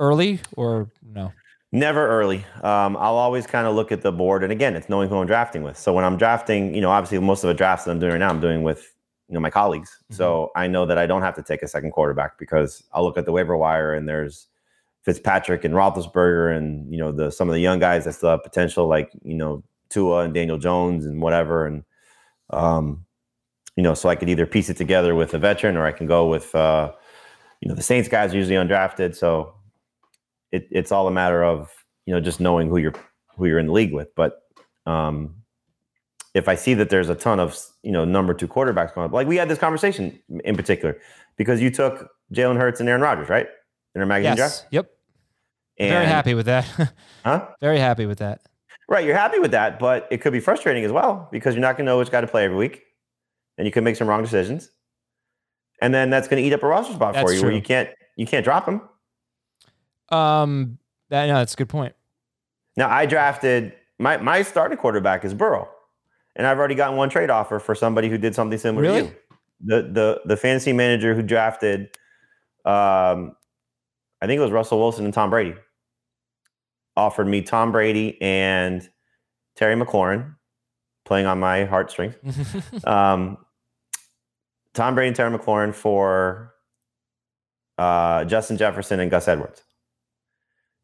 [0.00, 1.32] early or no?
[1.72, 2.44] Never early.
[2.62, 5.26] Um, I'll always kind of look at the board, and again, it's knowing who I'm
[5.26, 5.78] drafting with.
[5.78, 8.18] So when I'm drafting, you know, obviously most of the drafts that I'm doing right
[8.18, 8.92] now, I'm doing with
[9.28, 10.02] you know my colleagues.
[10.10, 13.16] So I know that I don't have to take a second quarterback because I'll look
[13.16, 14.48] at the waiver wire and there's
[15.02, 18.42] Fitzpatrick and Roethlisberger, and you know the some of the young guys that still have
[18.42, 21.84] potential, like you know Tua and Daniel Jones and whatever, and
[22.50, 23.06] um,
[23.76, 26.08] you know, so I could either piece it together with a veteran or I can
[26.08, 26.90] go with uh,
[27.60, 29.54] you know the Saints guys are usually undrafted, so
[30.52, 31.70] it, it's all a matter of
[32.06, 32.94] you know just knowing who you're
[33.36, 34.14] who you're in the league with.
[34.14, 34.40] But
[34.86, 35.36] um,
[36.34, 39.12] if I see that there's a ton of you know number two quarterbacks going up,
[39.12, 40.98] like we had this conversation in particular
[41.36, 43.48] because you took Jalen Hurts and Aaron Rodgers, right,
[43.94, 44.60] in our magazine Yes.
[44.60, 44.72] draft.
[44.72, 44.90] Yep.
[45.78, 46.66] And, Very happy with that.
[47.24, 47.48] huh?
[47.60, 48.42] Very happy with that.
[48.88, 51.76] Right, you're happy with that, but it could be frustrating as well because you're not
[51.76, 52.82] going to know which guy to play every week,
[53.56, 54.70] and you could make some wrong decisions,
[55.80, 57.62] and then that's going to eat up a roster spot for That's you where you
[57.62, 58.82] can't you can't drop him.
[60.10, 61.94] Um, that no, that's a good point.
[62.76, 65.68] Now I drafted my my starting quarterback is Burrow,
[66.36, 69.00] and I've already gotten one trade offer for somebody who did something similar Really?
[69.02, 69.14] to you.
[69.62, 71.90] The the the fantasy manager who drafted,
[72.64, 73.36] um,
[74.22, 75.54] I think it was Russell Wilson and Tom Brady,
[76.96, 78.88] offered me Tom Brady and
[79.56, 80.34] Terry McLaurin,
[81.04, 82.14] playing on my heartstrings.
[82.84, 83.36] um,
[84.72, 86.54] Tom Brady and Terry McLaurin for
[87.76, 89.62] uh, Justin Jefferson and Gus Edwards.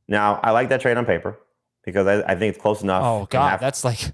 [0.08, 1.38] Now, I like that trade on paper
[1.84, 3.02] because I, I think it's close enough.
[3.04, 4.12] Oh God, half- that's like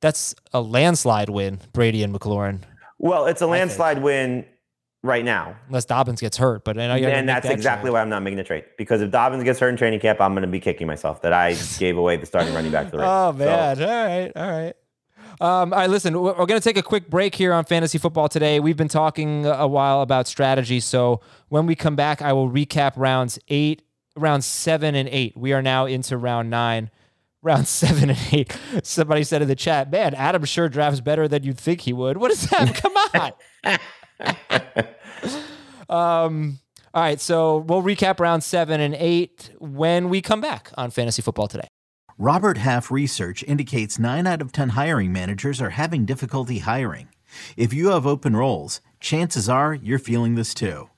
[0.00, 2.60] that's a landslide win, Brady and McLaurin,
[2.98, 4.44] well, it's a landslide win
[5.02, 5.56] right now.
[5.68, 6.64] unless Dobbins gets hurt.
[6.64, 7.92] But I know you're gonna and that's that exactly trade.
[7.94, 8.64] why I'm not making the trade.
[8.76, 11.32] Because if Dobbins gets hurt in training camp, I'm going to be kicking myself that
[11.32, 13.78] I gave away the starting running back for the Oh Ravens.
[13.78, 13.88] So- man!
[13.88, 14.74] all right, all right.
[15.40, 18.28] Um, all right, listen, we're going to take a quick break here on fantasy football
[18.28, 18.58] today.
[18.58, 22.94] We've been talking a while about strategy, so when we come back, I will recap
[22.96, 23.82] rounds eight,
[24.20, 25.36] round seven, and eight.
[25.36, 26.90] We are now into round nine,
[27.42, 28.56] round seven and eight.
[28.82, 32.16] Somebody said in the chat, "Man, Adam sure drafts better than you'd think he would."
[32.18, 32.74] What is that?
[32.82, 33.78] Come
[35.88, 36.16] on.
[36.28, 36.58] um.
[36.94, 41.20] All right, so we'll recap round seven and eight when we come back on fantasy
[41.20, 41.68] football today.
[42.16, 47.08] Robert Half research indicates 9 out of 10 hiring managers are having difficulty hiring.
[47.56, 50.88] If you have open roles, chances are you're feeling this too.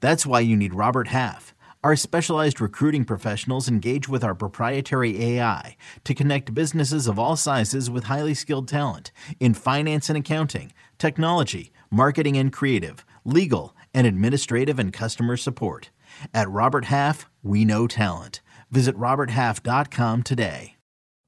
[0.00, 1.52] That's why you need Robert Half.
[1.82, 7.88] Our specialized recruiting professionals engage with our proprietary AI to connect businesses of all sizes
[7.88, 14.78] with highly skilled talent in finance and accounting, technology, marketing and creative, legal, and administrative
[14.78, 15.88] and customer support.
[16.34, 18.42] At Robert Half, we know talent.
[18.70, 20.76] Visit RobertHalf.com today.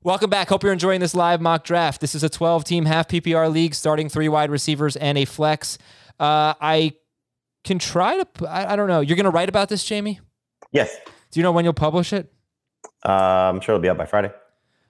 [0.02, 0.50] Welcome back.
[0.50, 2.02] Hope you're enjoying this live mock draft.
[2.02, 5.78] This is a 12 team half PPR league starting three wide receivers and a flex.
[6.20, 6.92] Uh, I
[7.64, 9.00] can try to, I don't know.
[9.00, 10.18] You're going to write about this, Jamey?
[10.72, 10.96] Yes.
[11.30, 12.32] Do you know when you'll publish it?
[13.04, 14.30] Uh, I'm sure it'll be up by Friday.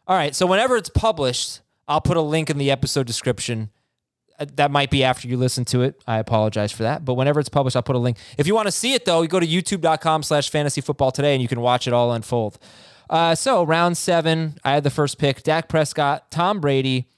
[0.07, 0.35] All right.
[0.35, 3.71] So whenever it's published, I'll put a link in the episode description.
[4.39, 6.03] Uh, That might be after you listen to it.
[6.07, 7.05] I apologize for that.
[7.05, 8.19] But whenever it's published, I'll put a link.
[8.39, 11.35] If you want to see it, though, you go to youtube.com slash fantasy football today
[11.35, 12.59] and you can watch it all unfold.
[13.11, 17.09] Uh, so round seven, I had the first pick Dak Prescott, Tom Brady,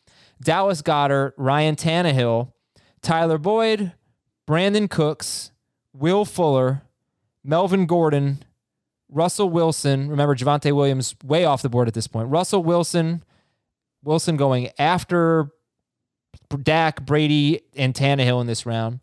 [0.42, 2.52] Dallas Goedert, Ryan Tannehill,
[3.00, 3.92] Tyler Boyd,
[4.48, 5.52] Brandin Cooks,
[5.92, 6.82] Will Fuller,
[7.44, 8.42] Melvin Gordon,
[9.14, 10.08] Russell Wilson.
[10.08, 12.28] Remember, Javonte Williams way off the board at this point.
[12.28, 13.22] Russell Wilson,
[14.02, 15.50] Wilson going after
[16.62, 19.00] Dak, Brady, and Tannehill in this round.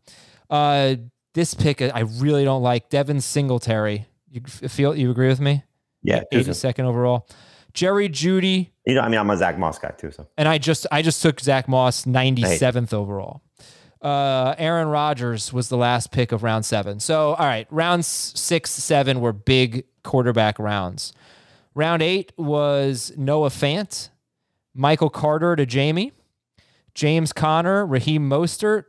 [0.50, 0.96] Uh,
[1.34, 2.90] this pick I really don't like.
[2.90, 4.06] Devin Singletary.
[4.30, 5.64] You feel you agree with me?
[6.04, 6.24] Yeah.
[6.34, 7.28] 82nd overall.
[7.74, 10.12] Jerry Jeudy, You know, I mean, I'm a Zach Moss guy too.
[10.12, 13.42] So and I just I just took Zach Moss 97th overall.
[14.02, 17.00] Uh, Aaron Rodgers was the last pick of round seven.
[17.00, 21.14] So all right, rounds six, seven were big quarterback rounds.
[21.76, 24.10] Round eight was Noah Fant,
[24.74, 26.12] Michael Carter to Jamey,
[26.96, 28.86] James Conner, Raheem Mostert.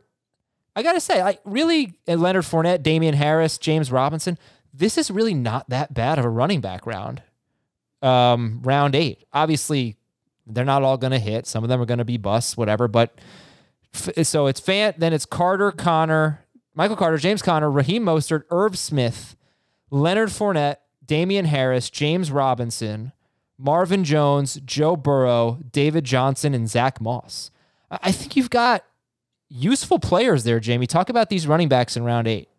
[0.75, 4.37] I gotta say, I really Leonard Fournette, Damien Harris, James Robinson.
[4.73, 7.21] This is really not that bad of a running back round.
[8.01, 9.23] Um, round eight.
[9.31, 9.95] Obviously,
[10.47, 11.45] they're not all to hit.
[11.45, 12.87] Some of them are to be busts, whatever.
[12.87, 13.15] But
[13.93, 19.35] so it's Fant, then it's Carter, Conner, Michael Carter, James Conner, Raheem Mostert, Irv Smith,
[19.91, 23.11] Leonard Fournette, Damien Harris, James Robinson,
[23.57, 27.51] Marvin Jones, Joe Burrow, David Johnson, and Zach Moss.
[27.91, 28.83] I think you've got
[29.49, 30.87] useful players there, Jamey.
[30.87, 32.49] Talk about these running backs in round eight.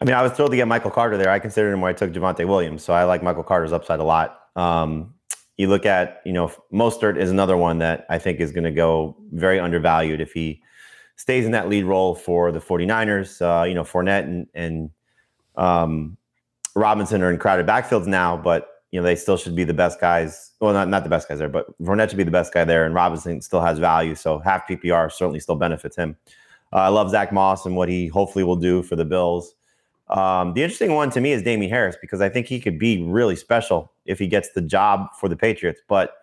[0.00, 1.30] I mean, I was thrilled to get Michael Carter there.
[1.30, 4.04] I considered him where I took Javonte Williams, so I like Michael Carter's upside a
[4.04, 4.40] lot.
[4.56, 5.14] Um,
[5.62, 8.72] you look at, you know, Mostert is another one that I think is going to
[8.72, 10.60] go very undervalued if he
[11.14, 13.40] stays in that lead role for the 49ers.
[13.40, 14.90] Uh, you know, Fournette and, and
[15.54, 16.16] um,
[16.74, 20.00] Robinson are in crowded backfields now, but you know they still should be the best
[20.00, 20.50] guys.
[20.60, 22.84] Well, not not the best guys there, but Fournette should be the best guy there,
[22.84, 24.16] and Robinson still has value.
[24.16, 26.16] So half PPR certainly still benefits him.
[26.72, 29.54] Uh, I love Zach Moss and what he hopefully will do for the Bills.
[30.08, 33.02] Um, the interesting one to me is Damien Harris because I think he could be
[33.02, 35.80] really special if he gets the job for the Patriots.
[35.88, 36.14] But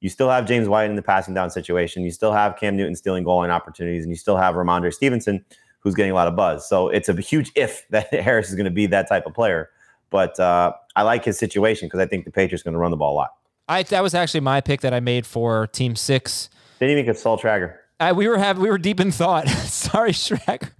[0.00, 2.02] you still have James White in the passing down situation.
[2.02, 5.44] You still have Cam Newton stealing goal line opportunities, and you still have Rhamondre Stevenson
[5.84, 6.66] who's getting a lot of buzz.
[6.68, 9.70] So it's a huge if that Harris is going to be that type of player.
[10.10, 12.90] But uh, I like his situation because I think the Patriots are going to run
[12.90, 13.30] the ball a lot.
[13.68, 16.50] I that was actually my pick that I made for Team Six.
[16.78, 17.76] Didn't even get Saul Trager.
[17.98, 19.48] I, we were having we were deep in thought.
[19.48, 20.70] Sorry, Shrek.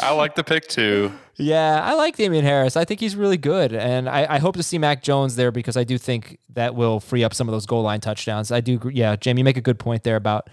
[0.00, 1.12] I like the pick too.
[1.38, 2.76] Yeah, I like Damien Harris.
[2.76, 5.76] I think he's really good, and I, I hope to see Mac Jones there because
[5.76, 8.50] I do think that will free up some of those goal line touchdowns.
[8.50, 10.48] I do, yeah, Jamey, you make a good point there about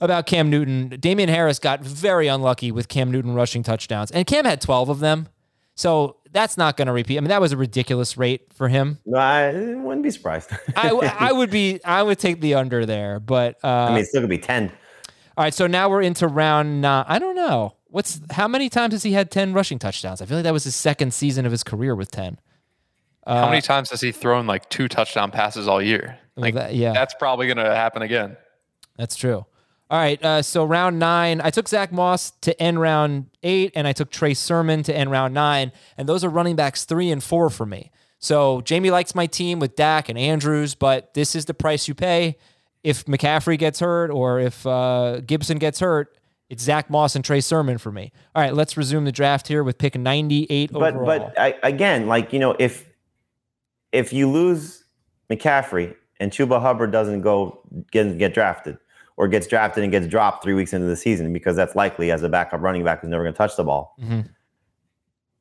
[0.00, 0.90] about Cam Newton.
[1.00, 5.00] Damien Harris got very unlucky with Cam Newton rushing touchdowns, and Cam had twelve of
[5.00, 5.28] them,
[5.74, 7.16] so that's not going to repeat.
[7.16, 8.98] I mean, that was a ridiculous rate for him.
[9.06, 10.50] No, I wouldn't be surprised.
[10.76, 14.10] I, I would be, I would take the under there, but uh, I mean, it's
[14.10, 14.70] still going to be 10.
[15.38, 15.54] all right.
[15.54, 17.06] So now we're into round nine.
[17.08, 20.22] I don't know what's how many times has he had ten rushing touchdowns?
[20.22, 22.38] I feel like that was his second season of his career with ten.
[23.26, 26.18] How many times has he thrown like two touchdown passes all year?
[26.36, 26.92] Like that- yeah.
[26.92, 28.36] that's probably going to happen again.
[28.96, 29.44] That's true.
[29.90, 30.22] All right.
[30.22, 34.10] Uh, so round nine, I took Zach Moss to end round eight, and I took
[34.10, 35.72] Trey Sermon to end round nine.
[35.96, 37.90] And those are running backs three and four for me.
[38.18, 41.94] So Jamey likes my team with Dak and Andrews, but this is the price you
[41.94, 42.36] pay.
[42.82, 46.16] If McCaffrey gets hurt or if uh, Gibson gets hurt,
[46.50, 48.12] it's Zach Moss and Trey Sermon for me.
[48.34, 51.06] All right, let's resume the draft here with pick 98 But overall.
[51.06, 52.86] but I, again, like you know, if
[53.92, 54.84] if you lose
[55.30, 58.78] McCaffrey and Chuba Hubbard doesn't go get get drafted
[59.16, 62.22] or gets drafted and gets dropped three weeks into the season because that's likely as
[62.22, 63.94] a backup running back who's never going to touch the ball.
[64.00, 64.28] Mhm.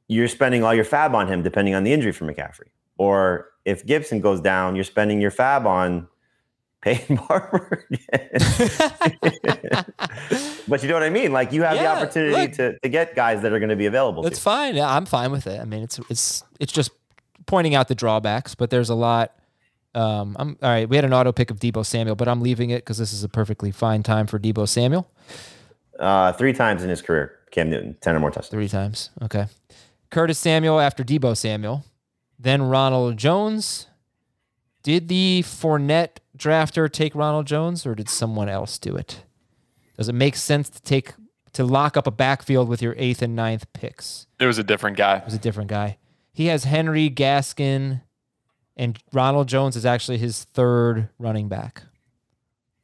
[0.08, 2.70] You're spending all your fab on him depending on the injury for McCaffrey.
[2.98, 6.08] Or if Gibson goes down, you're spending your fab on
[6.88, 7.86] Peyton Barber.
[10.68, 11.34] but you know what I mean?
[11.34, 12.52] Like you have the opportunity look.
[12.54, 14.26] to, to get guys that are going to be available.
[14.26, 14.76] It's fine.
[14.76, 15.60] Yeah, I'm fine with it.
[15.60, 16.92] I mean, it's it's it's just
[17.46, 19.36] pointing out the drawbacks, but there's a lot.
[19.94, 20.88] Um, I'm all right.
[20.88, 23.24] We had an auto pick of Deebo Samuel, but I'm leaving it because this is
[23.24, 25.10] a perfectly fine time for Deebo Samuel.
[26.00, 28.50] Uh, three times in his career, Cam Newton, 10 or more touchdowns.
[28.50, 29.10] Three times.
[29.24, 29.48] Okay.
[30.12, 31.84] Curtis Samuel after Debo Samuel,
[32.40, 33.88] then Ronald Jones.
[34.84, 39.24] Did the Fournette drafter take Ronald Jones, or did someone else do it?
[39.98, 41.14] Does it make sense to take
[41.54, 44.28] to lock up a backfield with your eighth and ninth picks?
[44.40, 45.18] It was a different guy.
[45.18, 45.98] It was a different guy.
[46.32, 48.02] He has Henry Gaskin,
[48.76, 51.82] and Ronald Jones is actually his third running back.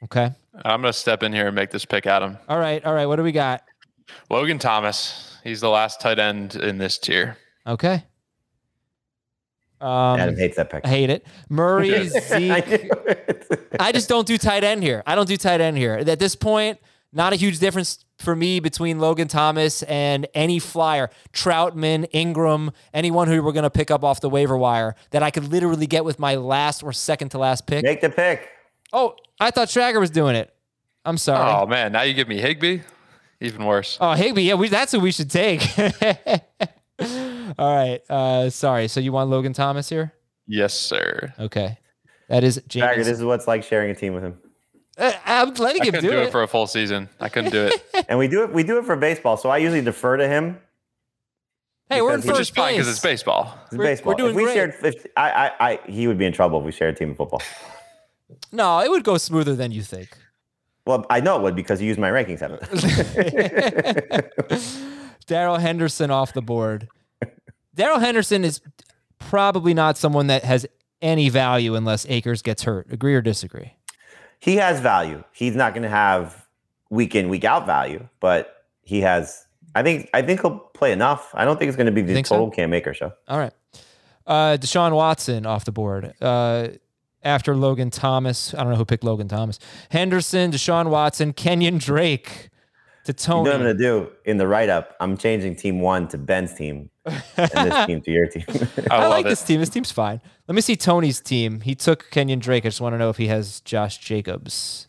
[0.04, 0.32] Okay.
[0.66, 2.38] I'm going to step in here and make this pick, Adam.
[2.50, 2.84] All right.
[2.84, 3.06] All right.
[3.06, 3.64] What do we got?
[4.30, 5.38] Logan Thomas.
[5.44, 7.38] He's the last tight end in this tier.
[7.66, 8.04] Okay.
[9.84, 10.86] Um, Adam hates that pick.
[10.86, 11.26] I hate it.
[11.50, 12.84] Murray, I Zeke.
[12.84, 12.90] knew.
[13.80, 15.04] I just don't do tight end here.
[15.06, 15.96] I don't do tight end here.
[15.96, 16.80] At this point,
[17.12, 23.28] not a huge difference for me between Logan Thomas and any flyer, Troutman, Ingram, anyone
[23.28, 26.06] who we're going to pick up off the waiver wire that I could literally get
[26.06, 27.84] with my last or second to last pick.
[27.84, 28.50] Make the pick.
[28.94, 30.54] Oh, I thought Schrager was doing it.
[31.06, 31.52] I'm sorry.
[31.62, 31.92] Oh, man.
[31.92, 32.80] Now you give me Higbee?
[33.42, 33.98] Even worse.
[34.00, 35.62] Oh, Higbee, yeah, we, that's who we should take.
[37.58, 38.02] All right.
[38.10, 38.88] Uh, sorry.
[38.88, 40.14] So you want Logan Thomas here?
[40.48, 41.34] Yes, sir.
[41.40, 41.78] Okay.
[42.30, 43.08] That is Jagger, James.
[43.08, 44.38] this is what's like sharing a team with him.
[44.98, 46.28] Uh, I'm letting I him couldn't do, do it.
[46.28, 47.10] it for a full season.
[47.20, 47.84] I couldn't do it.
[48.10, 50.60] And we do it we do it for baseball, so I usually defer to him.
[51.90, 53.58] hey, we're in first Which is fine because it's baseball.
[53.68, 54.14] It's We're- baseball.
[54.14, 54.54] we're doing if we great.
[54.54, 57.12] shared if I, I I he would be in trouble if we shared a team
[57.12, 57.42] of football.
[58.52, 60.10] No, it would go smoother than you think.
[60.86, 62.40] Well, I know it would because you used my rankings.
[62.42, 62.64] Haven't
[65.28, 66.88] Darrell Henderson off the board.
[67.76, 68.62] Darrell Henderson is
[69.20, 70.66] probably not someone that has
[71.02, 72.92] any value unless Akers gets hurt.
[72.92, 73.74] Agree or disagree?
[74.44, 75.24] he has value.
[75.32, 76.46] He's not going to have
[76.90, 79.46] week in week out value, but he has.
[79.74, 81.32] I think I think he'll play enough.
[81.34, 82.52] I don't think it's going to be the total so?
[82.52, 83.14] Cam Akers show.
[83.30, 83.54] All right.
[84.28, 86.14] Uh, Deshaun Watson off the board.
[86.22, 86.68] Uh,
[87.24, 89.60] after Logan Thomas, I don't know who picked Logan Thomas.
[89.92, 92.50] Henderson, Deshaun Watson, Kenyon Drake
[93.06, 94.96] to You know what I'm going to do in the write up?
[95.00, 98.46] I'm changing team one to Ben's team and this team to your team.
[98.92, 99.30] I, I, like it.
[99.30, 99.60] this team.
[99.60, 100.22] This team's fine.
[100.48, 101.62] Let me see Tony's team.
[101.62, 102.66] He took Kenyon Drake.
[102.66, 104.88] I just want to know if he has Josh Jacobs.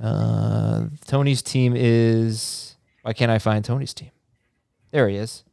[0.00, 2.76] Uh, Tony's team is.
[3.02, 4.10] Why can't I find Tony's team?
[4.90, 5.44] There he is.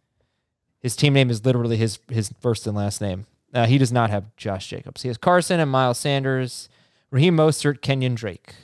[0.79, 3.25] His team name is literally his his first and last name.
[3.53, 5.03] Uh, he does not have Josh Jacobs.
[5.03, 6.69] He has Carson and Miles Sanders,
[7.11, 8.55] Raheem Mostert, Kenyon Drake.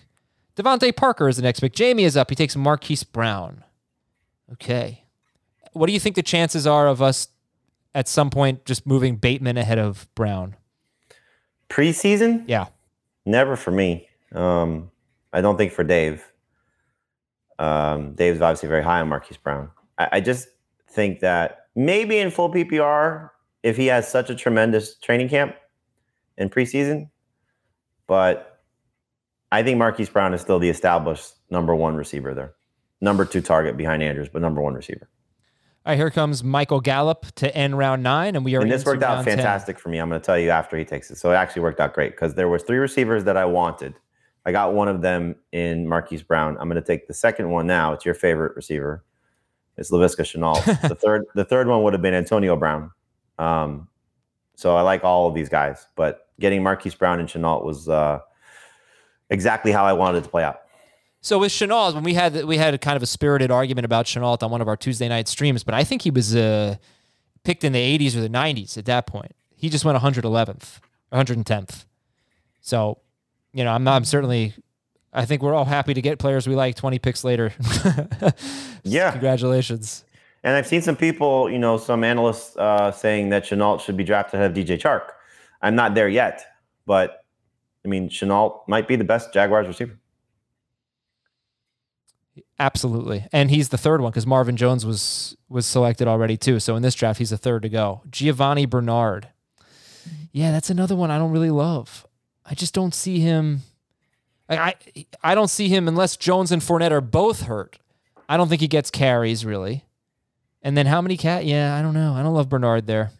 [0.60, 1.74] DeVante Parker is the next pick.
[1.74, 2.30] Jamey is up.
[2.30, 3.64] He takes Marquise Brown.
[4.54, 5.06] Okay.
[5.72, 7.30] What do you think the chances are of us
[7.96, 10.58] at some point just moving Bateman ahead of Brown?
[11.70, 12.44] Preseason?
[12.48, 12.68] Yeah.
[13.26, 14.10] Never for me.
[14.34, 14.92] Um,
[15.32, 16.26] I don't think for Dave.
[17.58, 19.70] Um, Dave's obviously very high on Marquise Brown.
[19.98, 20.50] I, I just
[20.90, 23.30] think that maybe in full PPR,
[23.64, 25.56] if he has such a tremendous training camp
[26.38, 27.10] in preseason,
[28.08, 28.59] but
[29.52, 32.54] I think Marquise Brown is still the established number one receiver there.
[33.02, 35.10] Number two target behind Andrews, but number one receiver.
[35.86, 38.86] All right, here comes Michael Gallup to end round nine, and we are and this
[38.86, 39.38] worked out round 10.
[39.38, 39.98] fantastic for me.
[39.98, 41.18] I'm going to tell you after he takes it.
[41.18, 43.96] So it actually worked out great because there was three receivers that I wanted.
[44.46, 46.58] I got one of them in Marquise Brown.
[46.60, 47.94] I'm going to take the second one now.
[47.94, 49.04] It's your favorite receiver.
[49.78, 50.64] It's Laviska Shenault.
[50.90, 52.92] the third, the third one would have been Antonio Brown.
[53.38, 53.88] Um,
[54.56, 58.20] so I like all of these guys, but getting Marquise Brown and Shenault was uh,
[59.30, 60.62] exactly how I wanted it to play out.
[61.22, 64.06] So with Shenault, when we had we had a kind of a spirited argument about
[64.06, 66.76] Shenault on one of our Tuesday night streams, but I think he was uh,
[67.44, 69.36] picked in the 80s or the 90s at that point.
[69.56, 70.80] He just went 111th,
[71.12, 71.86] 110th.
[72.62, 73.00] So,
[73.52, 74.54] you know, I'm not, I'm certainly.
[75.12, 77.52] I think we're all happy to get players we like 20 picks later.
[78.84, 79.12] Yeah.
[79.12, 80.04] Congratulations.
[80.44, 84.04] And I've seen some people, you know, some analysts uh, saying that Shenault should be
[84.04, 85.10] drafted ahead of DJ Chark.
[85.62, 86.46] I'm not there yet,
[86.86, 87.26] but
[87.86, 89.98] I mean, Shenault might be the best Jaguars receiver.
[92.60, 93.26] Absolutely.
[93.32, 96.60] And he's the third one because Marvin Jones was was selected already too.
[96.60, 98.02] So in this draft, he's the third to go.
[98.10, 99.30] Giovani Bernard.
[100.32, 102.06] Yeah, that's another one I don't really love.
[102.46, 103.62] I just don't see him.
[104.50, 107.80] I I, I don't see him unless Jones and Fournette are both hurt.
[108.28, 109.86] I don't think he gets carries really.
[110.62, 111.46] And then how many cat?
[111.46, 112.14] Yeah, I don't know.
[112.14, 113.12] I don't love Bernard there.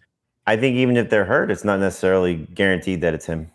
[0.46, 3.52] I think even if they're hurt, it's not necessarily guaranteed that it's him.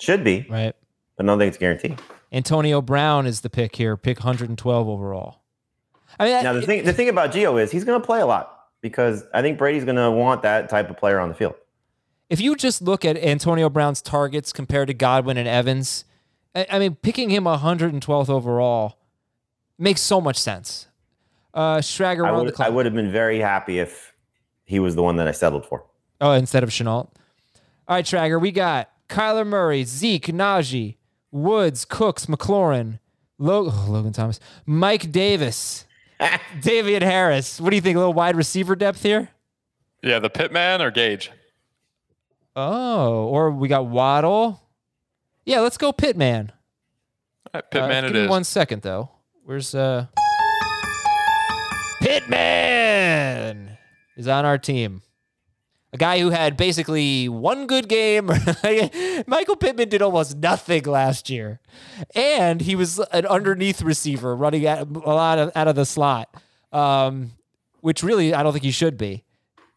[0.00, 0.74] Should be, Right.
[1.16, 1.98] but I don't think it's guaranteed.
[2.32, 5.40] Antonio Brown is the pick here, pick 112 overall.
[6.18, 8.20] I mean, Now the that- thing the thing about Gio is he's going to play
[8.20, 11.34] a lot because I think Brady's going to want that type of player on the
[11.34, 11.54] field.
[12.30, 16.04] if you just look at Antonio Brown's targets compared to Godwin and Evans,
[16.54, 18.98] I, I mean, picking him 112th overall
[19.78, 20.86] makes so much sense.
[21.54, 24.12] Uh, Schrager, I would, I would have been very happy if
[24.64, 25.84] he was the one that I settled for.
[26.20, 27.08] Oh, instead of Shenault.
[27.08, 27.10] All
[27.88, 30.96] right, Schrager, we got Kyler Murray, Zeke, Najee,
[31.30, 32.98] Woods, Cooks, McLaurin,
[33.38, 35.84] Lo- oh, Logan Thomas, Mike Davis,
[36.60, 37.60] David Harris.
[37.60, 37.96] What do you think?
[37.96, 39.28] A little wide receiver depth here?
[40.02, 41.30] Yeah, the Pittman or Gage?
[42.56, 44.60] Oh, or we got Waddle.
[45.44, 46.52] Yeah, let's go Pittman.
[47.46, 48.30] All right, Uh, Pittman give it me is.
[48.30, 49.10] one second though.
[49.44, 50.06] Where's uh
[52.00, 53.76] Pittman
[54.16, 55.02] is on our team.
[55.92, 58.26] A guy who had basically one good game.
[59.26, 61.60] Michael Pittman did almost nothing last year,
[62.14, 66.28] and he was an underneath receiver running a lot of, out of the slot,
[66.72, 67.32] um,
[67.80, 69.24] which really I don't think he should be.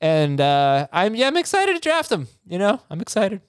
[0.02, 2.28] And uh, I'm yeah, I'm excited to draft him.
[2.46, 3.40] You know, I'm excited.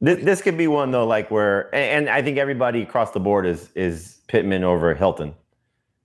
[0.00, 3.20] This, this could be one though, like where, and and I think everybody across the
[3.20, 5.34] board is is Pittman over Hilton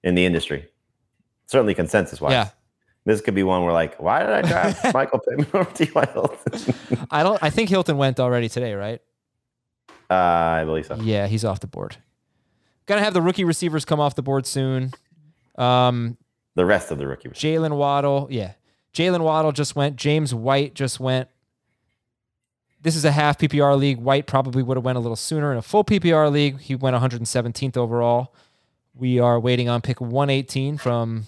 [0.04, 0.68] in the industry,
[1.48, 2.32] certainly consensus wise.
[2.32, 2.50] Yeah.
[3.08, 6.06] This could be one where, like, why did I draft Michael Pittman over T.Y.
[6.12, 7.08] Hilton?
[7.12, 7.42] I don't.
[7.42, 9.02] I think Hilton went already today, right?
[10.10, 10.96] uh, I believe so.
[10.98, 11.96] Yeah, he's off the board.
[12.86, 14.92] Gonna have the rookie receivers come off the board soon.
[15.58, 16.18] Um,
[16.56, 17.30] The rest of the rookie.
[17.30, 17.62] receivers.
[17.62, 18.54] Jalen Waddle, yeah.
[18.94, 19.96] Jalen Waddle just went.
[19.96, 21.30] James White just went.
[22.82, 24.00] This is a half PPR league.
[24.00, 25.52] White probably would have went a little sooner.
[25.54, 28.34] In a full PPR league, he went 117th overall.
[28.94, 31.26] We are waiting on pick 118 from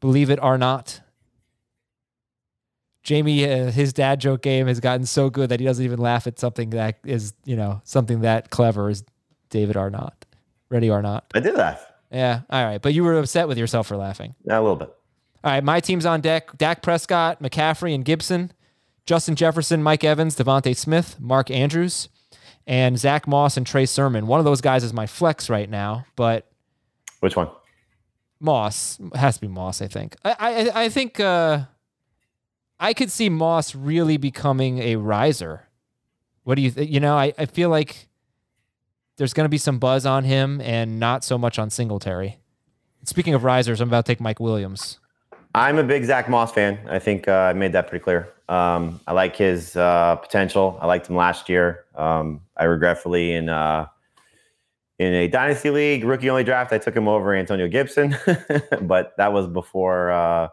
[0.00, 1.00] Believe It or Not.
[3.04, 6.26] Jamey, uh, his dad joke game has gotten so good that he doesn't even laugh
[6.26, 9.04] at something that is, you know, something that clever as
[9.50, 10.24] David Arnott.
[10.70, 11.24] Ready or not.
[11.34, 11.84] I did laugh.
[12.10, 12.40] Yeah.
[12.48, 12.80] All right.
[12.80, 14.34] But you were upset with yourself for laughing.
[14.44, 14.88] Yeah, a little bit.
[15.44, 16.56] All right, my team's on deck.
[16.56, 18.50] Dak Prescott, McCaffrey, and Gibson,
[19.04, 22.08] Justin Jefferson, Mike Evans, DeVonta Smith, Mark Andrews,
[22.66, 24.26] and Zach Moss and Trey Sermon.
[24.26, 26.46] One of those guys is my flex right now, but
[27.20, 27.50] Which one?
[28.40, 29.82] Moss has to be Moss.
[29.82, 30.16] I think.
[30.24, 31.64] I I, I think uh,
[32.84, 35.68] I could see Moss really becoming a riser.
[36.42, 36.90] What do you think?
[36.90, 38.08] You know, I, I feel like
[39.16, 42.36] there's going to be some buzz on him and not so much on Singletary.
[43.04, 44.98] Speaking of risers, I'm about to take Mike Williams.
[45.54, 46.78] I'm a big Zach Moss fan.
[46.86, 48.30] I think uh, I made that pretty clear.
[48.50, 50.78] Um, I like his uh, potential.
[50.78, 51.86] I liked him last year.
[51.94, 53.86] Um, I regretfully in uh,
[54.98, 58.14] in a dynasty league rookie only draft, I took him over Antonio Gibson,
[58.82, 60.48] but that was before uh,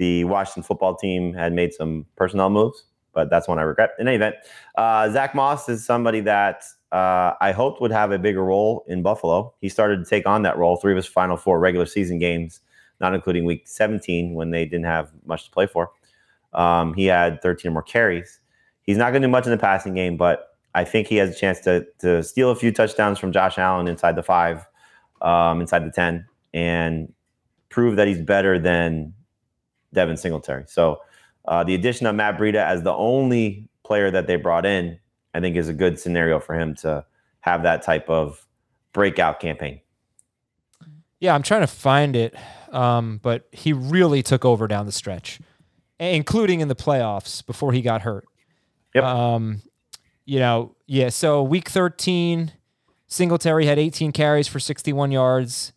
[0.00, 2.84] the Washington football team had made some personnel moves.
[3.12, 3.90] But that's one I regret.
[3.98, 4.36] In any event,
[4.76, 9.02] uh, Zach Moss is somebody that uh, I hoped would have a bigger role in
[9.02, 9.52] Buffalo.
[9.60, 10.76] He started to take on that role.
[10.76, 12.60] Three of his final four regular season games
[13.00, 15.90] not including week 17 when they didn't have much to play for.
[16.52, 18.40] Um, he had 13 or more carries.
[18.82, 21.30] He's not going to do much in the passing game, but I think he has
[21.30, 24.66] a chance to to steal a few touchdowns from Josh Allen inside the five,
[25.20, 27.12] um, inside the 10, and
[27.70, 29.14] prove that he's better than
[29.92, 30.64] Devin Singletary.
[30.66, 31.00] So
[31.46, 34.98] uh, the addition of Matt Breida as the only player that they brought in,
[35.34, 37.04] I think, is a good scenario for him to
[37.40, 38.46] have that type of
[38.92, 39.80] breakout campaign.
[41.18, 42.34] Yeah, I'm trying to find it,
[42.70, 45.38] um, but he really took over down the stretch,
[45.98, 48.26] including in the playoffs before he got hurt.
[48.94, 49.04] Yep.
[49.04, 49.62] Um,
[50.24, 51.08] you know, yeah.
[51.10, 52.52] So week 13,
[53.06, 55.72] Singletary had 18 carries for 61 yards.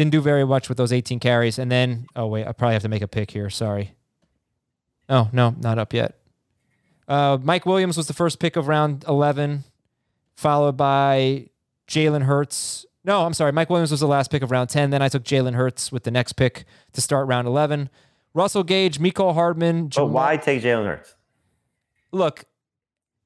[0.00, 2.80] Didn't do very much with those 18 carries, and then oh wait, I probably have
[2.84, 3.50] to make a pick here.
[3.50, 3.92] Sorry.
[5.10, 6.18] Oh no, not up yet.
[7.06, 9.62] Uh, Mike Williams was the first pick of round 11,
[10.36, 11.50] followed by
[11.86, 12.86] Jalen Hurts.
[13.04, 13.52] No, I'm sorry.
[13.52, 14.88] Mike Williams was the last pick of round 10.
[14.88, 17.90] Then I took Jalen Hurts with the next pick to start round 11.
[18.32, 19.82] Russell Gage, Mecole Hardman.
[19.82, 21.14] But Jamal- why take Jalen Hurts?
[22.10, 22.46] Look,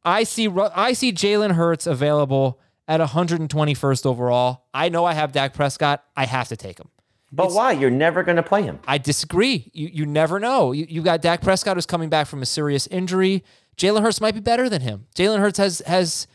[0.05, 4.65] I see I see Jalen Hurts available at 121st overall.
[4.75, 6.05] I know I have Dak Prescott.
[6.17, 6.89] I have to take him.
[7.33, 7.73] But why?
[7.73, 8.79] You're never going to play him.
[8.87, 9.71] I disagree.
[9.73, 10.71] You you never know.
[10.73, 13.43] You you got Dak Prescott who's coming back from a serious injury.
[13.77, 15.07] Jalen Hurts might be better than him.
[15.17, 16.29] Jalen Hurts has has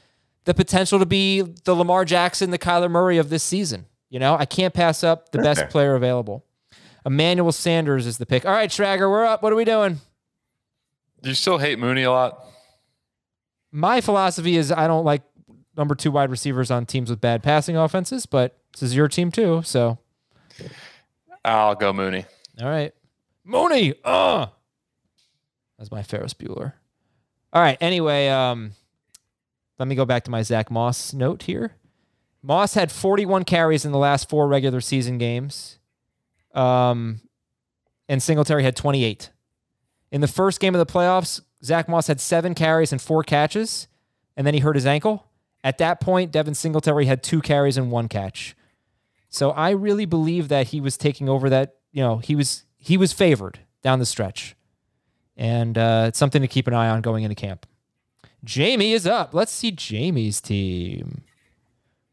[0.44, 3.86] the potential to be the Lamar Jackson, the Kyler Murray of this season.
[4.10, 5.68] You know, I can't pass up the That's best fair.
[5.70, 6.44] player available.
[7.06, 8.46] Emmanuel Sanders is the pick.
[8.46, 9.42] All right, Schrager, we're up.
[9.42, 10.00] What are we doing?
[11.22, 12.44] Do you still hate Mooney a lot?
[13.72, 15.22] My philosophy is I don't like
[15.78, 19.32] number two wide receivers on teams with bad passing offenses, but this is your team
[19.32, 19.62] too.
[19.64, 19.98] So,
[21.44, 22.26] I'll go Mooney.
[22.62, 22.94] all right.
[23.44, 23.94] Mooney.
[24.04, 24.48] Uh.
[25.78, 26.74] That's my Ferris Bueller.
[27.54, 27.78] All right.
[27.80, 28.72] Anyway, um,
[29.80, 31.76] let me go back to my Zach Moss note here.
[32.44, 35.80] Moss had 41 carries in the last four regular season games.
[36.54, 37.22] Um,
[38.08, 39.30] and Singletary had 28.
[40.12, 43.88] In the first game of the playoffs, Zach Moss had seven carries and four catches,
[44.36, 45.26] and then he hurt his ankle.
[45.64, 48.56] At that point, Devin Singletary had two carries and one catch.
[49.30, 52.98] So I really believe that he was taking over that, you know, he was he
[52.98, 54.56] was favored down the stretch.
[55.36, 57.66] And uh, it's something to keep an eye on going into camp.
[58.46, 59.34] Jamey is up.
[59.34, 61.22] Let's see Jamey's team.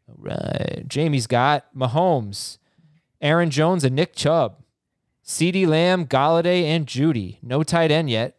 [0.09, 0.84] All right.
[0.86, 2.59] Jamey's got Mahomes,
[3.20, 4.62] Aaron Jones, and Nick Chubb.
[5.24, 7.38] CeeDee Lamb, Golladay, and Jeudy.
[7.42, 8.36] No tight end yet.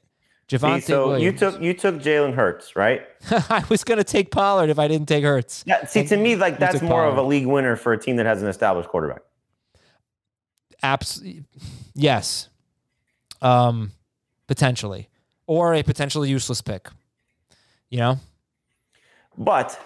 [0.50, 3.02] See, Javante so you took you took Jalen Hurts, right?
[3.32, 5.64] I was going to take Pollard if I didn't take Hurts.
[5.68, 5.86] Yeah.
[5.86, 8.42] See, to me, like that's more of a league winner for a team that has
[8.42, 9.22] an established quarterback.
[10.82, 11.22] Abs-
[11.94, 12.50] yes.
[13.42, 13.92] Um,
[14.48, 15.10] potentially.
[15.48, 16.90] Or a potentially useless pick.
[17.90, 18.20] You know?
[19.38, 19.80] But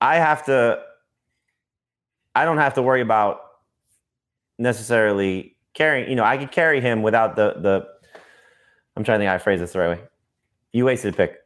[0.00, 0.82] I have to.
[2.34, 3.40] I don't have to worry about
[4.58, 6.08] necessarily carrying.
[6.08, 7.99] You know, I could carry him without the the.
[9.00, 10.04] I'm trying to think how I phrase this the right way.
[10.74, 11.38] You wasted a pick.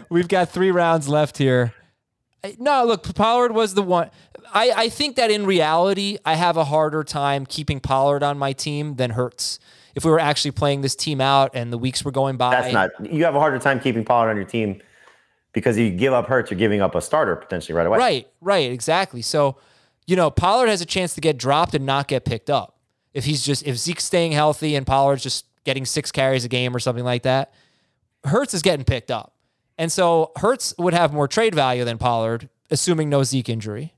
[0.08, 1.74] We've got three rounds left here.
[2.60, 4.12] No, look, Pollard was the one.
[4.54, 8.52] I, I think that in reality, I have a harder time keeping Pollard on my
[8.52, 9.58] team than Hurts.
[9.96, 12.72] If we were actually playing this team out and the weeks were going by, That's
[12.72, 12.90] not.
[13.12, 14.80] You have a harder time keeping Pollard on your team
[15.52, 17.98] because you give up Hurts, you're giving up a starter potentially right away.
[17.98, 19.22] Right, right, exactly.
[19.22, 19.56] So,
[20.06, 22.71] you know, Pollard has a chance to get dropped and not get picked up.
[23.14, 26.74] If he's just if Zeke's staying healthy and Pollard's just getting six carries a game
[26.74, 27.52] or something like that,
[28.24, 29.34] Hurts is getting picked up.
[29.78, 33.94] And so Hurts would have more trade value than Pollard, assuming no Zeke injury.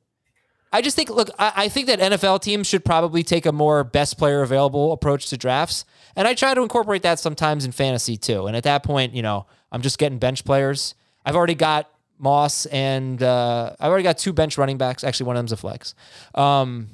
[0.72, 3.84] I just think, look, I, I think that NFL teams should probably take a more
[3.84, 5.84] best player available approach to drafts.
[6.16, 8.46] And I try to incorporate that sometimes in fantasy too.
[8.46, 10.94] And at that point, you know, I'm just getting bench players.
[11.24, 11.88] I've already got
[12.18, 15.04] Moss and uh, I've already got two bench running backs.
[15.04, 15.94] Actually, one of them's a flex.
[16.34, 16.88] Um,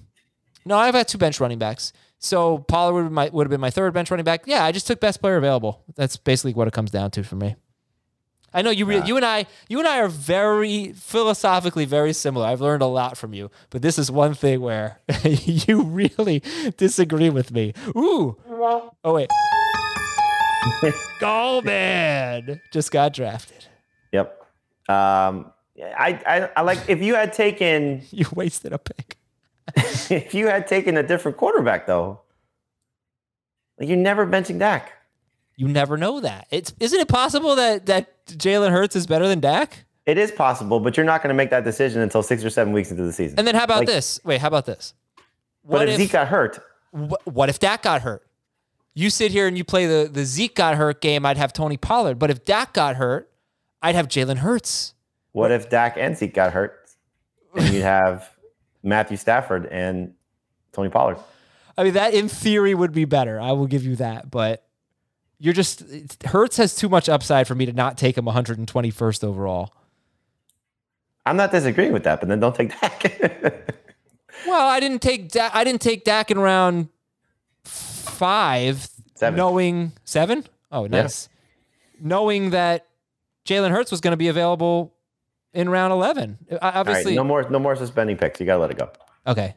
[0.66, 1.92] no, I've had two bench running backs.
[2.20, 4.42] So Pollard would, my, would have been my third bench running back.
[4.46, 5.82] Yeah, I just took best player available.
[5.96, 7.56] That's basically what it comes down to for me.
[8.52, 12.46] I know you, re- you and I, you and I are very philosophically very similar.
[12.46, 16.42] I've learned a lot from you, but this is one thing where you really
[16.76, 17.74] disagree with me.
[17.96, 18.36] Ooh,
[19.04, 19.30] oh wait,
[21.20, 23.66] Goldman just got drafted.
[24.12, 24.36] Yep.
[24.88, 29.16] Um, I, I I like if you had taken You wasted a pick.
[30.10, 32.20] if you had taken a different quarterback though.
[33.78, 34.92] Like you're never benching Dak.
[35.56, 36.46] You never know that.
[36.50, 39.84] It's isn't it possible that that Jalen Hurts is better than Dak?
[40.06, 42.72] It is possible, but you're not going to make that decision until six or seven
[42.72, 43.38] weeks into the season.
[43.38, 44.18] And then how about Like- this?
[44.24, 44.94] Wait, how about this?
[45.62, 46.58] but What if, Zeke got hurt,
[46.92, 48.26] wh- what if Dak got hurt?
[48.94, 51.24] You sit here and you play the the Zeke got hurt game.
[51.24, 53.30] I'd have Tony Pollard, but if Dak got hurt,
[53.82, 54.94] I'd have Jalen Hurts.
[55.32, 56.76] what if Dak and Zeke got hurt?
[57.54, 58.30] And you'd have
[58.82, 60.14] Matthew Stafford and
[60.72, 61.18] Tony Pollard.
[61.76, 63.40] I mean, that in theory would be better.
[63.40, 64.66] I will give you that, but
[65.38, 65.82] you're just
[66.24, 69.72] Hurts has too much upside for me to not take him 121st overall.
[71.24, 73.76] I'm not disagreeing with that, but then don't take Dak.
[74.46, 76.88] Well, I didn't take Dak, I didn't take Dak in round
[77.64, 79.36] five, Seven.
[79.36, 80.46] knowing seven.
[80.72, 81.28] Oh, nice.
[82.00, 82.86] Knowing that
[83.44, 84.94] Jalen Hurts was going to be available
[85.54, 86.38] in round eleven.
[86.50, 88.40] I- All right, Obviously, no more no more suspending picks.
[88.40, 88.90] You got to let it go.
[89.26, 89.56] okay.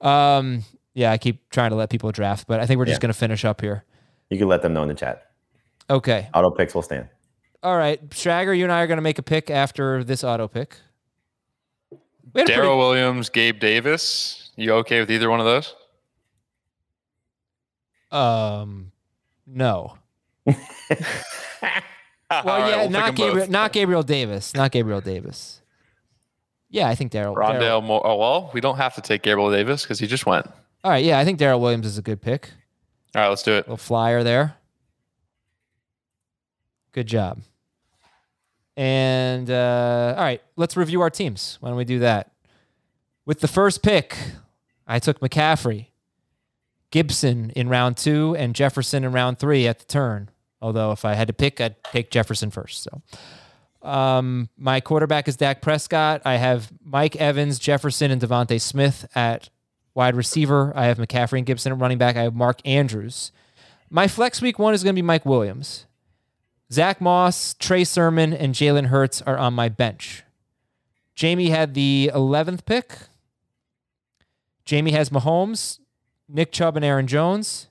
[0.00, 3.02] Um, yeah, I keep trying to let people draft, but I think we're just Yeah.
[3.06, 3.84] going to finish up here.
[4.30, 5.30] You can let them know in the chat.
[5.90, 6.28] Okay.
[6.34, 7.08] Auto picks will stand.
[7.62, 10.46] All right, Schrager, you and I are going to make a pick after this auto
[10.48, 10.76] pick.
[11.90, 11.96] We
[12.40, 14.50] had a pretty- Darrel Williams, Gabe Davis.
[14.56, 15.74] You okay with either one of those?
[18.10, 18.92] Um,
[19.46, 19.96] no.
[22.30, 23.50] Well, right, yeah, we'll not Gabriel, both.
[23.50, 25.60] not Gabriel Davis, not Gabriel Davis.
[26.70, 27.36] Yeah, I think Darrel.
[27.36, 28.04] Rondale Moore.
[28.04, 30.46] Oh well, we don't have to take Gabriel Davis because he just went.
[30.82, 32.50] All right, yeah, I think Darrel Williams is a good pick.
[33.14, 33.68] All right, let's do it.
[33.68, 34.56] Little flyer there.
[36.92, 37.42] Good job.
[38.76, 41.58] And uh, all right, let's review our teams.
[41.60, 42.32] Why don't we do that?
[43.24, 44.16] With the first pick,
[44.86, 45.86] I took McCaffrey,
[46.90, 50.30] Gibson in round two, and Jefferson in round three at the turn.
[50.64, 52.82] Although if I had to pick, I'd take Jefferson first.
[52.82, 53.02] So
[53.86, 56.22] Um, my quarterback is Dak Prescott.
[56.24, 59.50] I have Mike Evans, Jefferson, and DeVonta Smith at
[59.92, 60.72] wide receiver.
[60.74, 62.16] I have McCaffrey and Gibson at running back.
[62.16, 63.30] I have Mark Andrews.
[63.90, 65.84] My flex week one is going to be Mike Williams.
[66.72, 70.22] Zach Moss, Trey Sermon, and Jalen Hurts are on my bench.
[71.14, 72.96] Jamey had the 11th pick.
[74.64, 75.78] Jamey has Mahomes,
[76.26, 77.68] Nick Chubb, and Aaron Jones,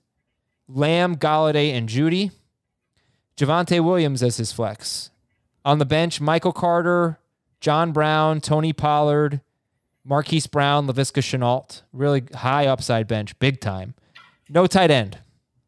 [0.67, 2.29] Lamb, Golladay, and Jeudy.
[3.37, 5.09] Javonte Williams as his flex.
[5.65, 7.19] On the bench, Michael Carter,
[7.61, 9.41] John Brown, Tony Pollard,
[10.03, 11.81] Marquise Brown, Laviska Shenault.
[11.93, 13.93] Really high upside bench, big time.
[14.49, 15.19] No tight end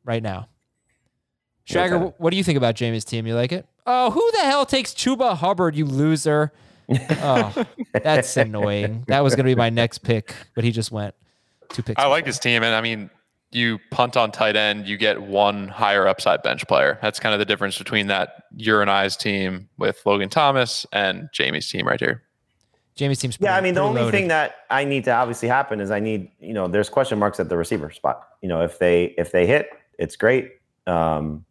[0.03, 0.49] right now.
[1.67, 2.13] Schrager, tight end.
[2.17, 3.25] what do you think about Jamey's team?
[3.25, 3.65] You like it?
[3.87, 6.51] Oh, who the hell takes Chuba Hubbard, you loser?
[6.87, 9.05] Oh, that's annoying.
[9.07, 11.15] That was going to be my next pick, but he just went
[11.69, 11.99] two picks.
[11.99, 13.09] I like his team, and I mean,
[13.55, 16.99] you punt on tight end, you get one higher upside bench player.
[17.01, 21.29] That's kind of the difference between that your and I's team with Logan Thomas and
[21.33, 22.23] Jamey's team right here.
[22.95, 24.17] Jamey's team's Yeah, I mean, the only loaded.
[24.17, 27.39] thing that I need to obviously happen is I need, you know, there's question marks
[27.39, 28.27] at the receiver spot.
[28.41, 29.67] You know, if they if they hit,
[29.99, 30.51] it's great.
[30.87, 31.45] Um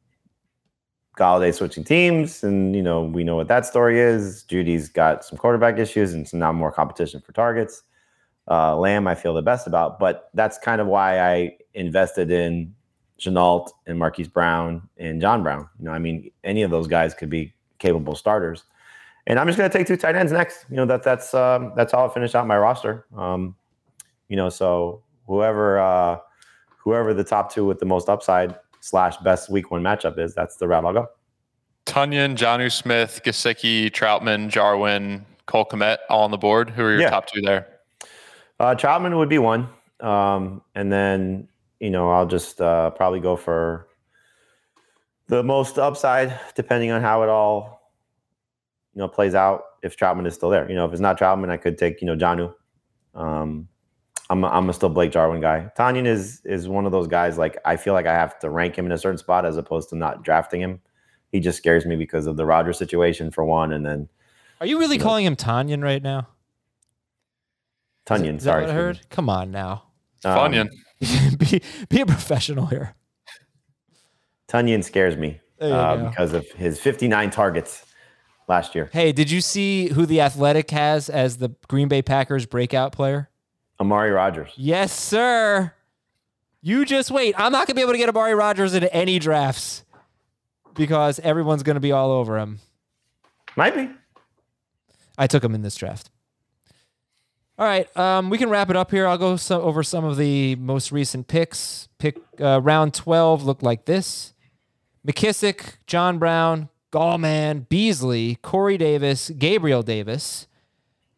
[1.19, 4.43] Golladay switching teams, and you know, we know what that story is.
[4.45, 7.83] Jeudy's got some quarterback issues and some now more competition for targets.
[8.51, 12.75] Uh Lamb, I feel the best about, but that's kind of why I invested in
[13.19, 15.69] Shenault and Marquise Brown and John Brown.
[15.79, 18.65] You know, I mean, any of those guys could be capable starters.
[19.27, 20.67] And I'm just going to take two tight ends next.
[20.69, 23.07] You know that that's um, that's how I finish out my roster.
[23.17, 23.55] Um,
[24.29, 26.19] you know, so whoever uh,
[26.77, 30.57] whoever the top two with the most upside slash best week one matchup is, that's
[30.57, 31.07] the route I'll go.
[31.87, 36.69] Tonyan, Jonnu Smith, Gesicki, Trautman, Jarwin, Cole Kmet, all on the board.
[36.71, 37.11] Who are your Yeah.
[37.11, 37.67] top two there?
[38.61, 39.69] Uh, Troutman would be one,
[40.01, 41.49] um, and then
[41.85, 43.89] you know I'll just uh, probably go for
[45.29, 47.93] the most upside, depending on how it all
[48.95, 49.63] you know plays out.
[49.83, 52.07] If Trautman is still there, you know, if it's not Trautman, I could take you
[52.07, 52.55] know Jonnu.
[53.15, 53.69] Um,
[54.31, 55.71] I'm a, I'm a still Blake Jarwin guy.
[55.77, 58.77] Tanyan is is one of those guys like I feel like I have to rank
[58.77, 60.81] him in a certain spot as opposed to not drafting him.
[61.33, 64.09] He just scares me because of the Rodgers situation for one, and then
[64.61, 66.29] Are you really you know- calling him Tanyan right now?
[68.11, 68.33] Is Tunyon.
[68.35, 69.01] that sorry, what I heard?
[69.11, 69.85] Come on now.
[70.25, 70.71] Um, Funyon.
[71.39, 72.95] be, be a professional here.
[74.49, 77.85] Tonyan scares me uh, because of his 59 targets
[78.49, 78.91] last year.
[78.93, 83.31] Hey, did you see who the Athletic has as the Green Bay Packers breakout player?
[83.81, 84.53] Amari Rodgers.
[84.57, 85.73] Yes, sir.
[86.61, 87.35] You just wait.
[87.37, 89.85] I'm not going to be able to get Amari Rodgers in any drafts
[90.75, 92.61] because everyone's going to be all over him.
[93.57, 93.91] Might be.
[95.17, 96.11] I took him in this draft.
[97.57, 99.07] All right, um, we can wrap it up here.
[99.07, 101.89] I'll go so, over some of the most recent picks.
[101.99, 104.35] Pick uh, round 12 looked like this
[105.07, 110.49] McKissic, John Brown, Gallman, Beasley, Corey Davis, Gabriel Davis,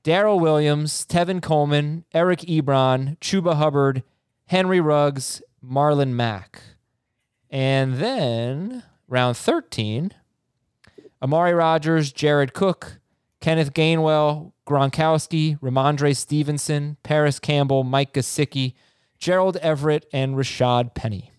[0.05, 4.03] Darrel Williams, Tevin Coleman, Eric Ebron, Chuba Hubbard,
[4.47, 6.61] Henry Ruggs, Marlon Mack.
[7.49, 10.13] And then round 13,
[11.23, 12.99] Amari Rodgers, Jared Cook,
[13.47, 18.75] Kenneth Gainwell, Gronkowski, Rhamondre Stevenson, Parris Campbell, Mike Gesicki,
[19.21, 21.31] Gerald Everett, and Rashad Penny.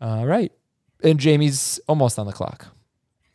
[0.00, 0.50] All right.
[1.04, 2.68] And Jamey's almost on the clock.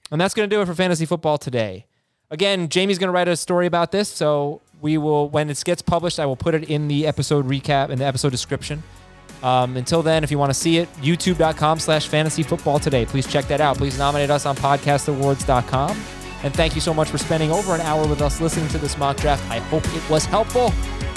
[0.10, 1.86] And that's going to do it for fantasy football today.
[2.32, 4.10] Again, Jamey's going to write a story about this.
[4.10, 7.92] So we will, when it gets published, I will put it in the episode recap,
[7.92, 8.82] in the episode description.
[9.44, 13.06] Um, until then, if you want to see it, youtube.com slash fantasy football today.
[13.06, 13.78] Please check that out.
[13.78, 16.17] Please nominate us on podcastawards.com.
[16.44, 18.98] And thank you so much for spending over an hour with us listening to this
[18.98, 19.44] mock draft.
[19.50, 20.70] I hope it was helpful.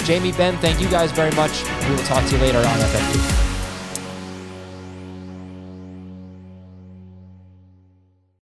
[0.05, 1.63] Jamey, Ben, thank you guys very much.
[1.87, 3.50] We will talk to you later on FFP.